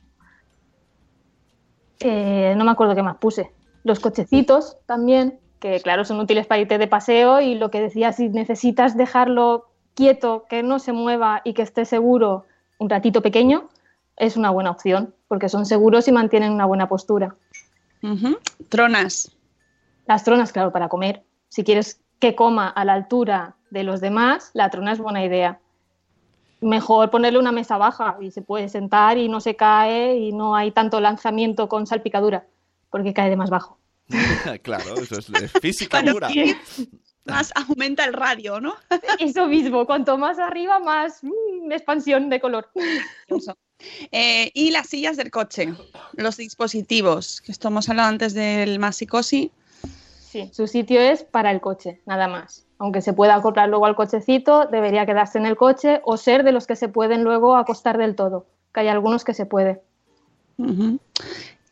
[2.01, 3.53] Eh, no me acuerdo qué más puse.
[3.85, 8.13] Los cochecitos también, que claro, son útiles para irte de paseo y lo que decía,
[8.13, 12.45] si necesitas dejarlo quieto, que no se mueva y que esté seguro
[12.79, 13.69] un ratito pequeño,
[14.17, 17.35] es una buena opción, porque son seguros y mantienen una buena postura.
[18.69, 19.33] Tronas.
[20.07, 21.25] Las tronas, claro, para comer.
[21.49, 25.61] Si quieres que coma a la altura de los demás, la trona es buena idea.
[26.61, 30.57] Mejor ponerle una mesa baja y se puede sentar y no se cae y no
[30.57, 32.47] hay tanto lanzamiento con salpicadura,
[32.91, 33.79] porque cae de más bajo.
[34.63, 36.89] claro, eso es, es física quieres,
[37.29, 38.75] más aumenta el radio, ¿no?
[39.19, 42.71] Eso mismo, cuanto más arriba, más mm, expansión de color.
[44.11, 45.73] Eh, y las sillas del coche,
[46.15, 49.53] los dispositivos, que esto hemos hablado antes del Masicosi.
[50.19, 52.68] Sí, su sitio es para el coche, nada más.
[52.79, 56.53] Aunque se pueda acoplar luego al cochecito, debería quedarse en el coche o ser de
[56.53, 59.83] los que se pueden luego acostar del todo, que hay algunos que se puede.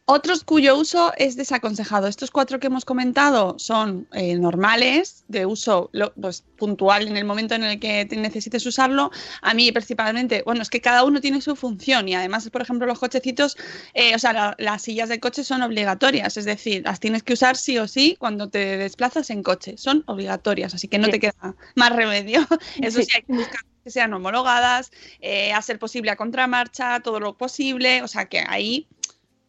[0.08, 2.06] Otros cuyo uso es desaconsejado.
[2.06, 5.90] Estos cuatro que hemos comentado son eh, normales, de uso
[6.20, 9.10] pues, puntual en el momento en el que te necesites usarlo.
[9.42, 12.86] A mí principalmente, bueno, es que cada uno tiene su función y además, por ejemplo,
[12.86, 13.56] los cochecitos,
[13.94, 17.32] eh, o sea, la- las sillas de coche son obligatorias, es decir, las tienes que
[17.32, 21.10] usar sí o sí cuando te desplazas en coche, son obligatorias, así que no Sí.
[21.12, 22.46] te queda más remedio.
[22.80, 24.90] Eso sí, hay que buscar que sean homologadas,
[25.20, 28.88] eh, a ser posible a contramarcha, todo lo posible, o sea que ahí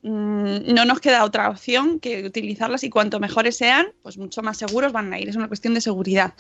[0.04, 4.92] no nos queda otra opción que utilizarlas y cuanto mejores sean, pues mucho más seguros
[4.92, 5.30] van a ir.
[5.30, 6.34] Es una cuestión de seguridad.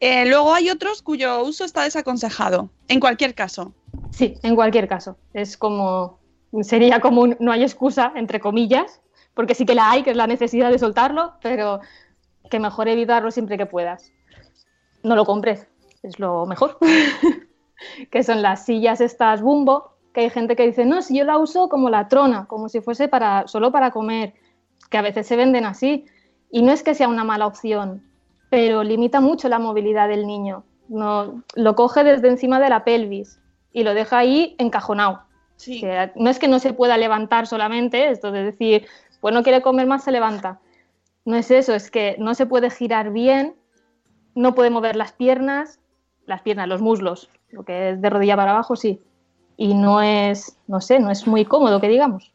[0.00, 3.72] Eh, luego hay otros cuyo uso está desaconsejado, en cualquier caso.
[4.10, 5.16] Sí, en cualquier caso.
[5.32, 6.20] Es como,
[6.62, 9.00] sería como un no hay excusa, entre comillas,
[9.34, 11.80] porque sí que la hay, que es la necesidad de soltarlo, pero
[12.50, 14.12] que mejor evitarlo siempre que puedas.
[15.02, 15.66] No lo compres,
[16.02, 16.78] es lo mejor.
[18.10, 21.38] que son las sillas estas bumbo, que hay gente que dice, no, si yo la
[21.38, 24.34] uso como la trona, como si fuese para, solo para comer,
[24.90, 26.06] que a veces se venden así.
[26.50, 28.02] Y no es que sea una mala opción,
[28.50, 30.64] pero limita mucho la movilidad del niño.
[30.88, 33.40] No, lo coge desde encima de la pelvis
[33.72, 35.22] y lo deja ahí encajonado.
[35.56, 35.82] Sí.
[36.14, 38.86] No es que no se pueda levantar solamente, esto de decir,
[39.20, 40.60] pues no quiere comer más, se levanta.
[41.24, 43.56] No es eso, es que no se puede girar bien,
[44.34, 45.80] no puede mover las piernas,
[46.26, 49.02] las piernas, los muslos, lo que es de rodilla para abajo, sí.
[49.58, 52.32] Y no es, no sé, no es muy cómodo, que digamos.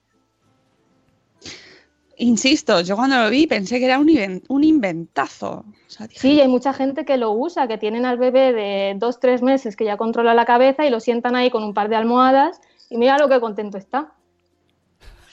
[2.17, 5.63] Insisto, yo cuando lo vi pensé que era un, inven- un inventazo.
[5.65, 8.93] O sea, dije, Sí, hay mucha gente que lo usa, que tienen al bebé de
[8.97, 11.89] dos, tres meses que ya controla la cabeza y lo sientan ahí con un par
[11.89, 12.59] de almohadas
[12.89, 14.11] y mira lo que contento está.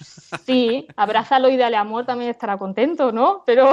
[0.47, 3.43] Sí, abrázalo y dale amor, también estará contento, ¿no?
[3.45, 3.73] Pero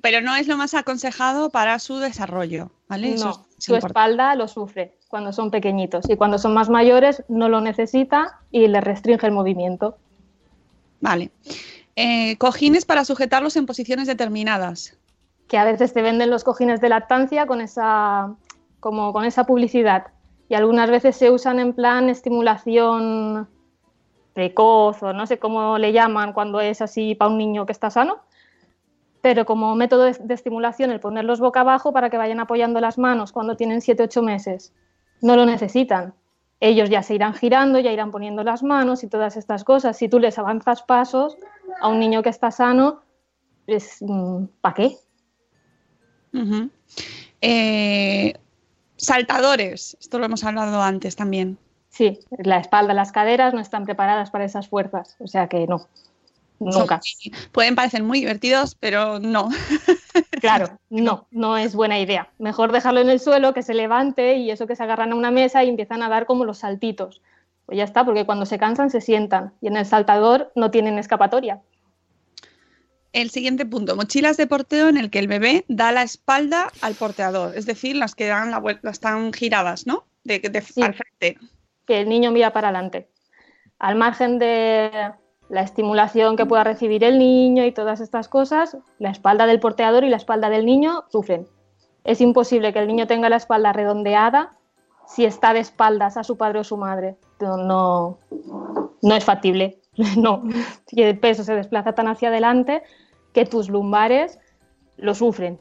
[0.00, 3.14] Pero no es lo más aconsejado para su desarrollo, ¿vale?
[3.16, 7.60] No, su espalda lo sufre cuando son pequeñitos y cuando son más mayores no lo
[7.60, 9.96] necesita y le restringe el movimiento.
[11.00, 11.30] Vale.
[11.94, 14.96] Eh, cojines para sujetarlos en posiciones determinadas.
[15.48, 18.34] que a veces te venden los cojines de lactancia con esa,
[18.80, 20.08] como con esa publicidad.
[20.48, 23.48] Y algunas veces se usan en plan estimulación
[24.32, 27.90] precoz o no sé cómo le llaman cuando es así para un niño que está
[27.90, 28.18] sano.
[29.26, 33.32] Pero como método de, estimulación, el ponerlos boca abajo para que vayan apoyando las manos
[33.32, 34.72] cuando tienen 7-8 meses,
[35.20, 36.14] no lo necesitan.
[36.60, 39.96] Ellos ya se irán girando, ya irán poniendo las manos y todas estas cosas.
[39.96, 41.36] Si tú les avanzas pasos
[41.80, 43.02] a un niño que está sano,
[44.60, 44.96] ¿para qué?
[47.40, 48.32] Eh,
[48.94, 49.96] saltadores.
[49.98, 51.58] Esto lo hemos hablado antes también.
[51.88, 55.88] Sí, la espalda, las caderas no están preparadas para esas fuerzas, o sea que no,
[56.58, 57.00] nunca.
[57.02, 59.48] Son- pueden parecer muy divertidos, pero no.
[60.40, 62.30] Claro, no, no es buena idea.
[62.38, 65.30] Mejor dejarlo en el suelo, que se levante y eso que se agarran a una
[65.30, 67.20] mesa y empiezan a dar como los saltitos.
[67.66, 70.98] Pues ya está, porque cuando se cansan se sientan y en el saltador no tienen
[70.98, 71.60] escapatoria.
[73.12, 76.94] El siguiente punto, mochilas de porteo en el que el bebé da la espalda al
[76.94, 80.04] porteador, es decir, las que dan la vuelta, están giradas, ¿no?
[80.24, 80.82] De, de- Sí.
[80.82, 81.38] al frente.
[81.86, 83.08] que el niño mira para adelante.
[83.78, 84.90] Al margen de
[85.48, 90.04] la estimulación que pueda recibir el niño y todas estas cosas, la espalda del porteador
[90.04, 91.46] y la espalda del niño sufren.
[92.04, 94.56] Es imposible que el niño tenga la espalda redondeada
[95.06, 97.16] si está de espaldas a su padre o su madre.
[97.40, 98.18] No, no,
[99.02, 99.80] no es factible.
[100.18, 100.42] No.
[100.86, 102.82] Si el peso se desplaza tan hacia adelante
[103.32, 104.38] que tus lumbares
[104.98, 105.58] lo sufren.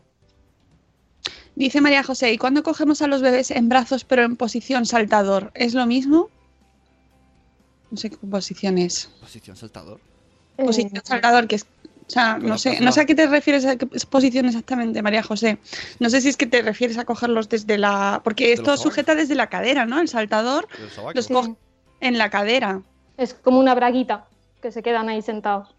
[1.56, 5.52] Dice María José, ¿y cuando cogemos a los bebés en brazos pero en posición saltador?
[5.56, 6.30] ¿Es lo mismo?
[7.96, 9.10] No sé qué posición es.
[9.22, 10.02] Posición saltador.
[10.58, 11.64] Posición Eh, saltador, que es...
[11.64, 15.24] O sea, no sé, no sé a qué te refieres a qué posición exactamente, María
[15.24, 15.60] José.
[16.00, 18.20] No sé si es que te refieres a cogerlos desde la...
[18.24, 20.02] Porque esto sujeta desde la cadera, ¿no?
[20.02, 20.68] El saltador
[21.14, 21.34] los Sí.
[21.34, 21.56] coge
[22.02, 22.82] en la cadera.
[23.16, 24.28] Es como una braguita
[24.62, 25.70] que se quedan ahí sentados.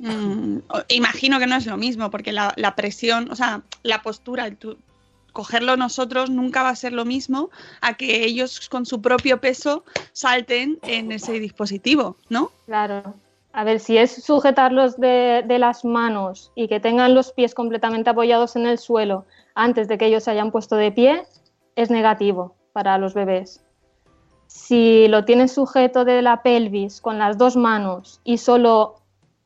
[0.00, 0.58] Mm,
[0.88, 4.56] imagino que no es lo mismo, porque la, la presión, o sea, la postura, el
[4.56, 4.76] tu-
[5.38, 9.84] cogerlo nosotros nunca va a ser lo mismo a que ellos con su propio peso
[10.12, 12.50] salten en ese dispositivo, ¿no?
[12.66, 13.14] Claro.
[13.52, 18.10] A ver, si es sujetarlos de, de las manos y que tengan los pies completamente
[18.10, 21.22] apoyados en el suelo antes de que ellos se hayan puesto de pie,
[21.76, 23.64] es negativo para los bebés.
[24.48, 28.96] Si lo tienes sujeto de la pelvis con las dos manos y solo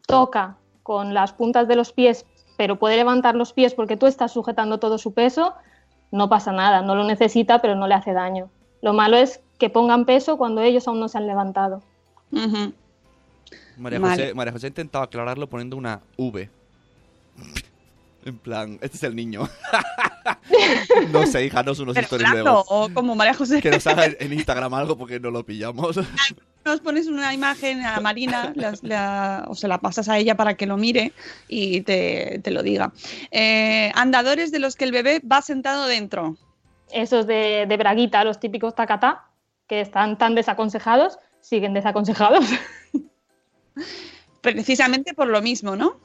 [0.07, 2.25] toca con las puntas de los pies,
[2.57, 5.55] pero puede levantar los pies porque tú estás sujetando todo su peso,
[6.13, 8.49] no pasa nada, no lo necesita, pero no le hace daño.
[8.83, 11.83] Lo malo es que pongan peso cuando ellos aún no se han levantado.
[13.77, 14.23] María, Vale.
[14.23, 16.49] José, María José ha intentado aclararlo poniendo una V.
[18.25, 19.49] En plan, este es el niño.
[21.11, 22.65] no sé, hija, no son unos claro, luego.
[22.69, 25.99] o como María José, Que nos haga en- Instagram algo porque no lo pillamos.
[26.65, 28.53] nos pones una imagen a Marina
[28.83, 31.13] la- o se la pasas a ella para que lo mire
[31.49, 32.93] y te, te lo diga.
[33.33, 36.37] Eh, andadores de los que el bebé va sentado dentro.
[36.93, 39.25] Esos de, de braguita, los típicos tacatá,
[39.67, 42.45] que están tan desaconsejados, siguen desaconsejados.
[44.41, 45.97] Precisamente por lo mismo, ¿no?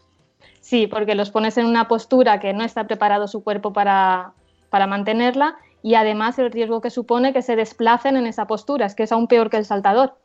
[0.68, 4.34] Sí, porque los pones en una postura que no está preparado su cuerpo para,
[4.70, 8.94] para mantenerla y además el riesgo que supone que se desplacen en esa postura, es
[8.94, 10.18] que es aún peor que el saltador.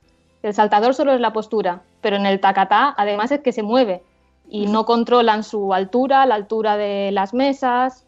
[0.42, 4.02] El saltador solo es la postura, pero en el tacatá además es que se mueve
[4.50, 8.04] y no controlan su altura, la altura de las mesas,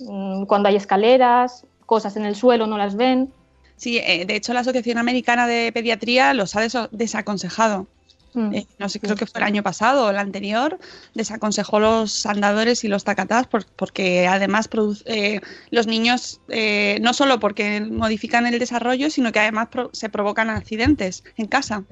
[0.00, 3.32] mm, cuando hay escaleras, cosas en el suelo no las ven.
[3.76, 6.60] Sí, eh, de hecho la Asociación Americana de Pediatría los ha
[6.90, 7.86] desaconsejado.
[8.34, 8.54] Mm.
[8.54, 10.78] Eh, no sé, creo que fue el año pasado o el anterior,
[11.14, 17.14] desaconsejó los andadores y los tacatás por- porque además produ- eh, los niños, eh, no
[17.14, 21.84] solo porque modifican el desarrollo, sino que además pro- se provocan accidentes en casa.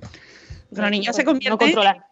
[0.70, 1.68] Los niños se convierten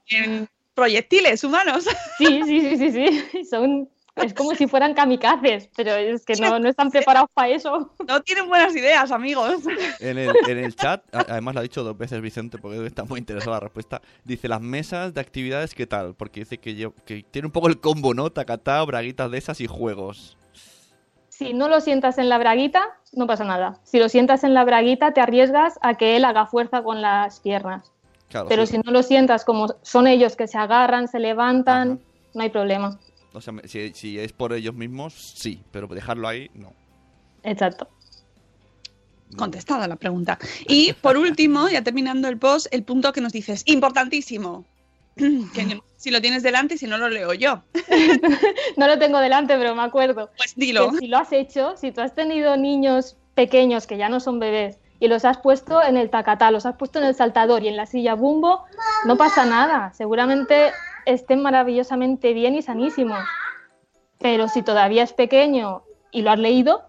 [0.08, 1.84] en proyectiles humanos.
[2.18, 3.44] Sí, sí, sí, sí, sí.
[3.50, 7.90] Son, es como si fueran kamikazes, pero es que no, no están preparados para eso.
[8.06, 9.62] No tienen buenas ideas, amigos.
[10.00, 13.18] En el, en el chat, además lo ha dicho dos veces Vicente, porque está muy
[13.18, 14.00] interesado en la respuesta.
[14.24, 16.14] Dice las mesas de actividades, ¿qué tal?
[16.14, 18.30] Porque dice que, yo, que tiene un poco el combo, ¿no?
[18.30, 20.36] Tacatá, braguitas de esas y juegos.
[21.28, 23.80] Si no lo sientas en la braguita, no pasa nada.
[23.82, 27.40] Si lo sientas en la braguita, te arriesgas a que él haga fuerza con las
[27.40, 27.90] piernas.
[28.28, 28.72] Claro, Pero sí.
[28.72, 32.00] si no lo sientas como son ellos que se agarran, se levantan, Ajá.
[32.34, 32.98] no hay problema.
[33.34, 36.72] O sea, si, si es por ellos mismos, sí, pero dejarlo ahí, no.
[37.42, 37.88] Exacto.
[39.36, 40.38] Contestada la pregunta.
[40.68, 44.64] Y por último, ya terminando el post, el punto que nos dices, importantísimo.
[45.16, 47.62] Que no- si lo tienes delante y si no lo leo yo.
[48.76, 50.30] No lo tengo delante, pero me acuerdo.
[50.36, 50.90] Pues dilo.
[50.92, 54.38] que si lo has hecho, si tú has tenido niños pequeños que ya no son
[54.40, 57.68] bebés y los has puesto en el tacatá, los has puesto en el saltador y
[57.68, 58.64] en la silla bumbo,
[59.06, 59.92] no pasa nada.
[59.94, 60.72] Seguramente
[61.04, 63.28] estén maravillosamente bien y sanísimos.
[64.18, 66.84] Pero si todavía es pequeño y lo has leído,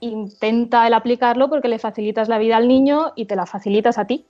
[0.00, 4.06] intenta el aplicarlo porque le facilitas la vida al niño y te la facilitas a
[4.06, 4.26] ti.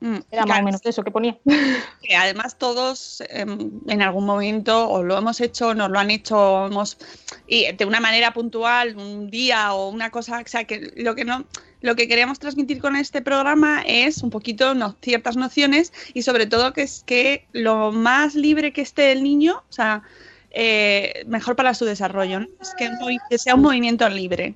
[0.00, 1.38] Mm, Era más claro, o menos eso que ponía.
[2.02, 6.66] que además todos em, en algún momento o lo hemos hecho, nos lo han hecho,
[6.66, 6.98] hemos
[7.46, 11.24] y de una manera puntual, un día o una cosa, o sea que lo que
[11.24, 11.44] no,
[11.84, 16.46] lo que queríamos transmitir con este programa es un poquito no, ciertas nociones y sobre
[16.46, 20.02] todo que es que lo más libre que esté el niño, o sea,
[20.50, 22.46] eh, mejor para su desarrollo, ¿no?
[22.58, 24.54] es que, sea un movimiento libre.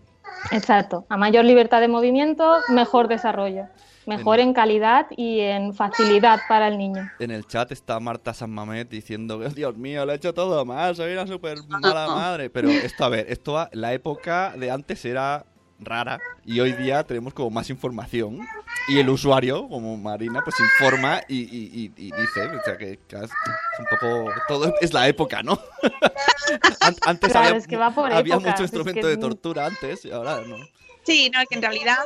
[0.53, 1.05] Exacto.
[1.11, 3.64] A mayor libertad de movimiento, mejor desarrollo.
[4.07, 7.11] Mejor en calidad y en facilidad para el niño.
[7.18, 10.64] En el chat está Marta San Mamet diciendo que, Dios mío, lo he hecho todo
[10.64, 12.49] mal, soy una súper mala madre.
[12.49, 15.45] Pero esto, a ver, esto, la época de antes era
[15.81, 18.47] rara y hoy día tenemos como más información
[18.89, 22.99] y el usuario, como Marina, pues informa y, y- y- y dice, o sea, que,
[23.07, 23.31] que es
[23.79, 25.61] un poco, todo es la época, ¿no?
[26.81, 29.20] An- antes Claro, había, es que va por había mucho es instrumento que de es-
[29.20, 30.57] tortura antes y ahora no.
[31.05, 31.99] Sí, no, que en realidad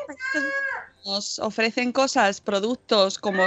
[1.04, 3.46] nos ofrecen cosas, productos como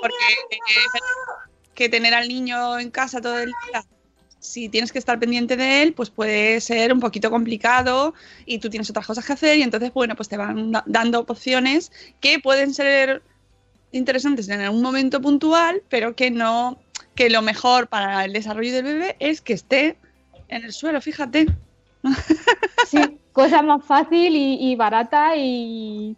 [0.00, 0.14] porque
[0.50, 0.58] eh,
[1.74, 3.84] que tener al niño en casa todo el día,
[4.38, 8.14] si tienes que estar pendiente de él, pues puede ser un poquito complicado
[8.44, 11.20] y tú tienes otras cosas que hacer y entonces, bueno, pues te van da- dando
[11.20, 13.22] opciones que pueden ser
[13.92, 16.78] interesantes en un momento puntual, pero que no,
[17.14, 19.96] que lo mejor para el desarrollo del bebé es que esté
[20.48, 21.46] en el suelo, fíjate.
[22.86, 26.14] Sí, cosa más fácil y, y barata y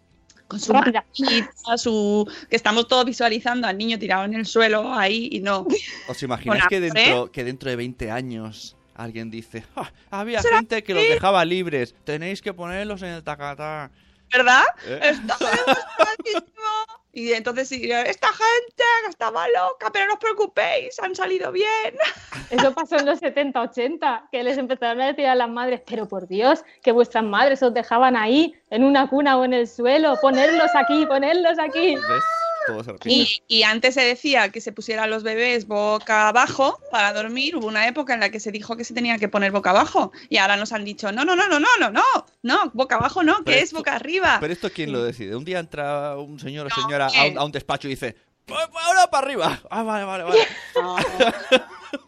[0.49, 1.05] con su rápida.
[1.19, 5.67] manita, su que estamos todos visualizando al niño tirado en el suelo ahí y no.
[6.09, 10.95] ¿Os imagináis que dentro, que dentro de 20 años alguien dice, "Ah, había gente que
[10.95, 13.91] los dejaba libres, tenéis que ponerlos en el tacatá?
[14.33, 14.65] ¿Verdad?
[14.87, 15.15] ¿Eh?
[17.13, 21.67] Y entonces sí, esta gente que estaba loca, pero no os preocupéis, han salido bien.
[22.51, 26.07] Eso pasó en los 70, 80, que les empezaron a decir a las madres, pero
[26.07, 30.17] por Dios, que vuestras madres os dejaban ahí, en una cuna o en el suelo,
[30.21, 31.97] ponerlos aquí, ponerlos aquí.
[31.97, 32.25] ¿Ves?
[32.73, 33.11] Todo se repite.
[33.11, 37.57] Y, y antes se decía que se pusieran los bebés boca abajo para dormir.
[37.57, 40.13] Hubo una época en la que se dijo que se tenía que poner boca abajo.
[40.29, 42.03] Y ahora nos han dicho, no, no, no, no, no, no, no,
[42.43, 44.39] no, boca abajo no, que es esto- boca arriba.
[44.41, 45.35] Pero esto quién lo decide.
[45.37, 48.17] Un día entra un señor o No, señora a un, a un despacho y dice,
[48.47, 49.61] "Pues, pues ahora para arriba.
[49.71, 50.41] Ah, vale, vale, vale.
[50.77, 50.97] No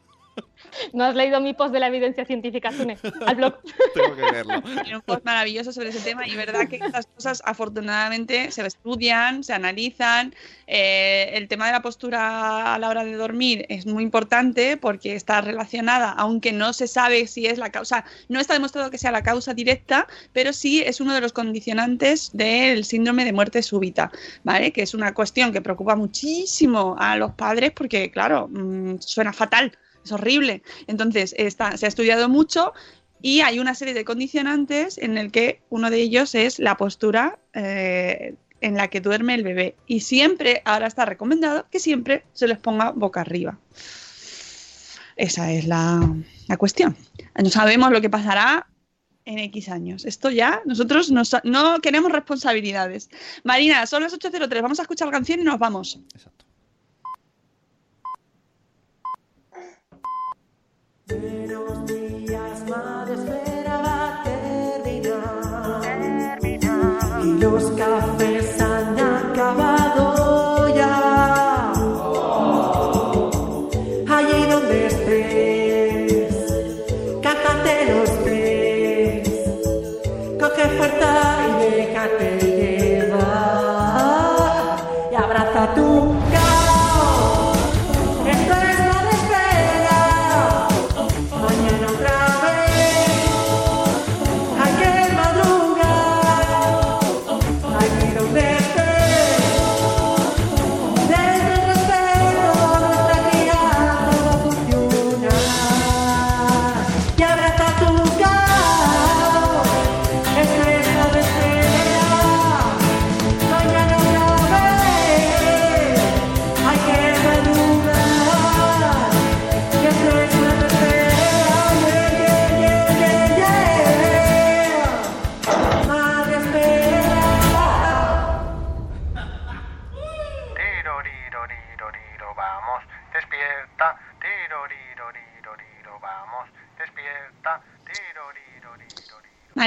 [1.00, 3.58] has leído mi post de la evidencia científica, Sune, al blog.
[3.94, 4.62] Tengo que leerlo.
[4.62, 9.44] Tiene un post maravilloso sobre ese tema y verdad que estas cosas afortunadamente se estudian,
[9.44, 10.34] se analizan.
[10.66, 15.14] Eh, el tema de la postura a la hora de dormir es muy importante porque
[15.14, 19.10] está relacionada, aunque no se sabe si es la causa, no está demostrado que sea
[19.10, 24.10] la causa directa, pero sí es uno de los condicionantes del síndrome de muerte súbita,
[24.44, 24.72] ¿vale?
[24.72, 29.72] Que es una cuestión que preocupa muchísimo a los padres porque, claro, mm, suena fatal.
[30.12, 30.62] Horrible.
[30.86, 32.72] Entonces, se ha estudiado mucho
[33.22, 37.38] y hay una serie de condicionantes en el que uno de ellos es la postura
[37.54, 39.76] eh, en la que duerme el bebé.
[39.86, 43.58] Y siempre, ahora está recomendado que siempre se les ponga boca arriba.
[45.16, 46.00] Esa es la,
[46.48, 46.96] la cuestión.
[47.42, 48.66] No sabemos lo que pasará
[49.26, 50.06] en X años.
[50.06, 53.10] Esto ya, nosotros no, sa- no queremos responsabilidades.
[53.44, 56.00] Marina, son las 8.03, vamos a escuchar la canción y nos vamos.
[56.14, 56.46] Exacto.
[56.66, 56.76] Buenos
[58.64, 59.56] días, madre espera va a terminar.
[60.99, 60.99] Y
[67.40, 70.09] los cafés han acabado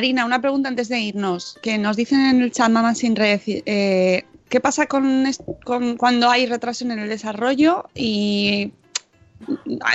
[0.04, 3.39] Marina, una pregunta antes de irnos, que nos dicen en el chat Mamá sin red,
[3.45, 5.26] eh, ¿qué pasa con,
[5.97, 7.86] cuando hay retraso en el desarrollo?
[7.95, 8.74] Y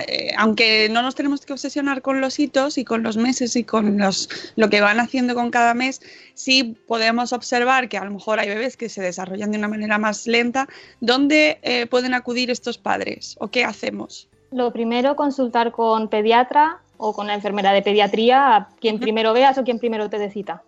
[0.07, 3.65] eh, aunque no nos tenemos que obsesionar con los hitos y con los meses y
[3.65, 6.01] con los, lo que van haciendo con cada mes,
[6.33, 9.99] sí podemos observar que a lo mejor hay bebés que se desarrollan de una manera
[9.99, 10.69] más lenta.
[11.03, 14.27] ¿Dónde eh, pueden acudir estos padres o qué hacemos?
[14.53, 19.57] Lo primero, consultar con pediatra o con la enfermera de pediatría, a quien primero veas
[19.57, 20.63] o quien primero te dé cita.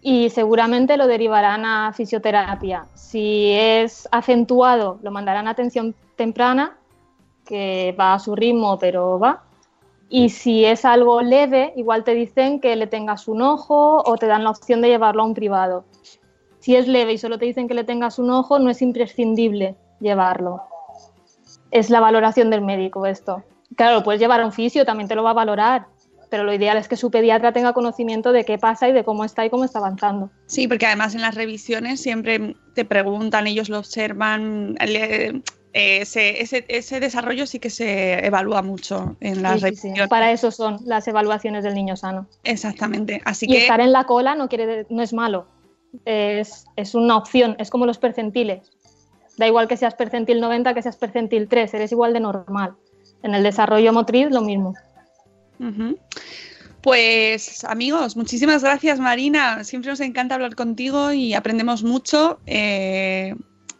[0.00, 2.86] Y seguramente lo derivarán a fisioterapia.
[2.94, 6.78] Si es acentuado, lo mandarán a atención temprana,
[7.44, 9.42] que va a su ritmo, pero va.
[10.08, 14.26] Y si es algo leve, igual te dicen que le tengas un ojo o te
[14.26, 15.84] dan la opción de llevarlo a un privado.
[16.60, 19.76] Si es leve y solo te dicen que le tengas un ojo, no es imprescindible
[20.00, 20.62] llevarlo
[21.70, 23.42] es la valoración del médico esto.
[23.78, 25.86] Claro, lo puedes llevar a un fisio, también te lo va a valorar,
[26.30, 29.24] pero lo ideal es que su pediatra tenga conocimiento de qué pasa y de cómo
[29.24, 30.30] está y cómo está avanzando.
[30.46, 35.42] Sí, porque además en las revisiones siempre te preguntan, ellos lo observan, le-
[35.74, 39.88] eh, ese, ese, ese desarrollo sí que se evalúa mucho en las Sí, sí, sí.
[39.88, 40.08] revisiones.
[40.08, 42.26] Para eso son las evaluaciones del niño sano.
[42.42, 43.22] Exactamente.
[43.24, 45.46] Así Y que estar en la cola no, quiere, no es malo,
[46.04, 48.72] es, es una opción, es como los percentiles.
[49.36, 52.74] Da igual que seas percentil 90 que seas percentil 3, eres igual de normal.
[53.22, 54.74] En el desarrollo motriz lo mismo.
[56.82, 59.64] Pues amigos, muchísimas gracias Marina.
[59.64, 62.38] Siempre nos encanta hablar contigo y aprendemos mucho.
[62.46, 63.34] Eh,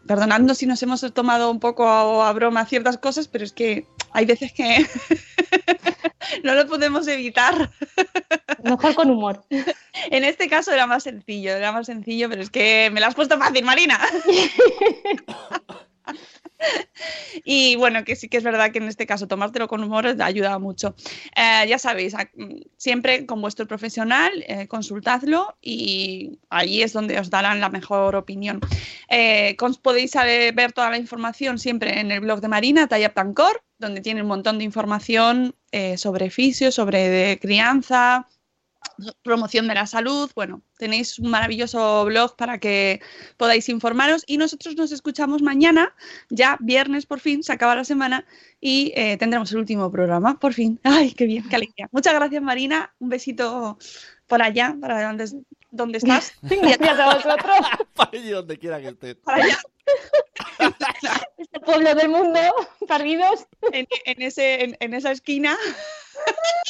[0.06, 3.86] perdonadnos si nos hemos tomado un poco a, a broma ciertas cosas, pero es que
[4.12, 4.86] hay veces que
[6.44, 7.70] no lo podemos evitar.
[8.64, 9.44] Mejor con humor.
[10.10, 13.14] En este caso era más sencillo, era más sencillo, pero es que me lo has
[13.14, 14.00] puesto fácil, Marina.
[17.44, 20.58] Y bueno, que sí que es verdad que en este caso tomártelo con humor ayuda
[20.58, 20.94] mucho.
[21.36, 27.30] Eh, ya sabéis, mm, siempre con vuestro profesional, eh, consultadlo y ahí es donde os
[27.30, 28.60] darán la mejor opinión.
[29.08, 30.12] Eh, podéis
[30.54, 34.28] ver toda la información siempre en el blog de Marina, Talla Tancor, donde tiene un
[34.28, 35.54] montón de información
[35.96, 38.26] sobre fisio, sobre crianza,
[39.22, 40.30] promoción de la salud.
[40.34, 43.00] Bueno, tenéis un maravilloso blog para que
[43.36, 45.94] podáis informaros y nosotros nos escuchamos mañana,
[46.30, 48.24] ya viernes por fin, se acaba la semana
[48.60, 50.80] y eh, tendremos el último programa, por fin.
[50.84, 51.88] Ay, qué bien, qué alegría.
[51.92, 53.78] Muchas gracias Marina, un besito
[54.26, 55.26] por allá, para donde,
[55.70, 56.32] donde estás.
[56.42, 57.58] Gracias a vosotros.
[57.94, 59.16] Para allí donde quiera que estés.
[59.16, 59.58] Para allá.
[61.38, 62.40] Este pueblo del mundo,
[62.86, 63.46] perdidos.
[63.72, 65.56] en, en ese, en, en esa esquina.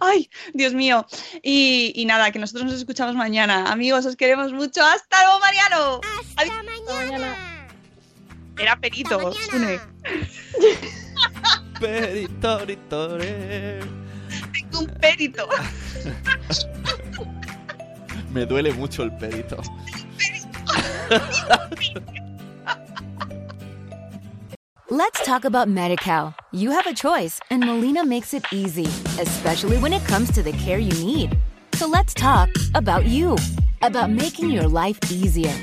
[0.00, 1.06] Ay, Dios mío.
[1.42, 3.70] Y, y nada, que nosotros nos escuchamos mañana.
[3.70, 4.82] Amigos, os queremos mucho.
[4.82, 6.00] ¡Hasta luego, Mariano!
[6.36, 6.94] Hasta Adiós.
[6.94, 7.68] mañana.
[8.58, 9.80] Era perito, Sune.
[11.80, 12.28] mañana.
[14.80, 14.80] Peritoritore.
[14.80, 15.48] Tengo un perito.
[18.32, 19.62] Me duele mucho el perito.
[24.88, 26.34] Let's talk about MediCal.
[26.52, 28.86] You have a choice, and Molina makes it easy,
[29.20, 31.36] especially when it comes to the care you need.
[31.74, 33.36] So let's talk about you,
[33.82, 35.54] about making your life easier,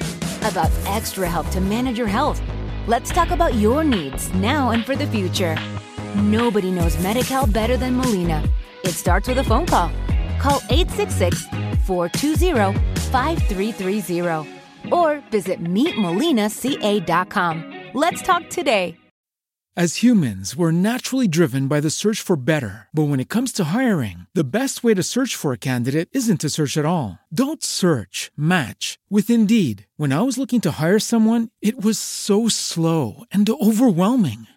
[0.43, 2.41] about extra help to manage your health.
[2.87, 5.57] Let's talk about your needs now and for the future.
[6.15, 8.43] Nobody knows MediCal better than Molina.
[8.87, 9.91] It starts with a phone call.
[10.39, 11.45] Call 866
[11.85, 12.79] 420
[13.11, 14.49] 5330
[14.93, 17.73] or visit meetmolinaca.com.
[17.93, 18.95] Let's talk today.
[19.75, 22.87] As humans, we're naturally driven by the search for better.
[22.95, 26.41] But when it comes to hiring, the best way to search for a candidate isn't
[26.41, 27.19] to search at all.
[27.31, 29.85] Don't search, match with Indeed.
[29.95, 34.47] When I was looking to hire someone, it was so slow and overwhelming.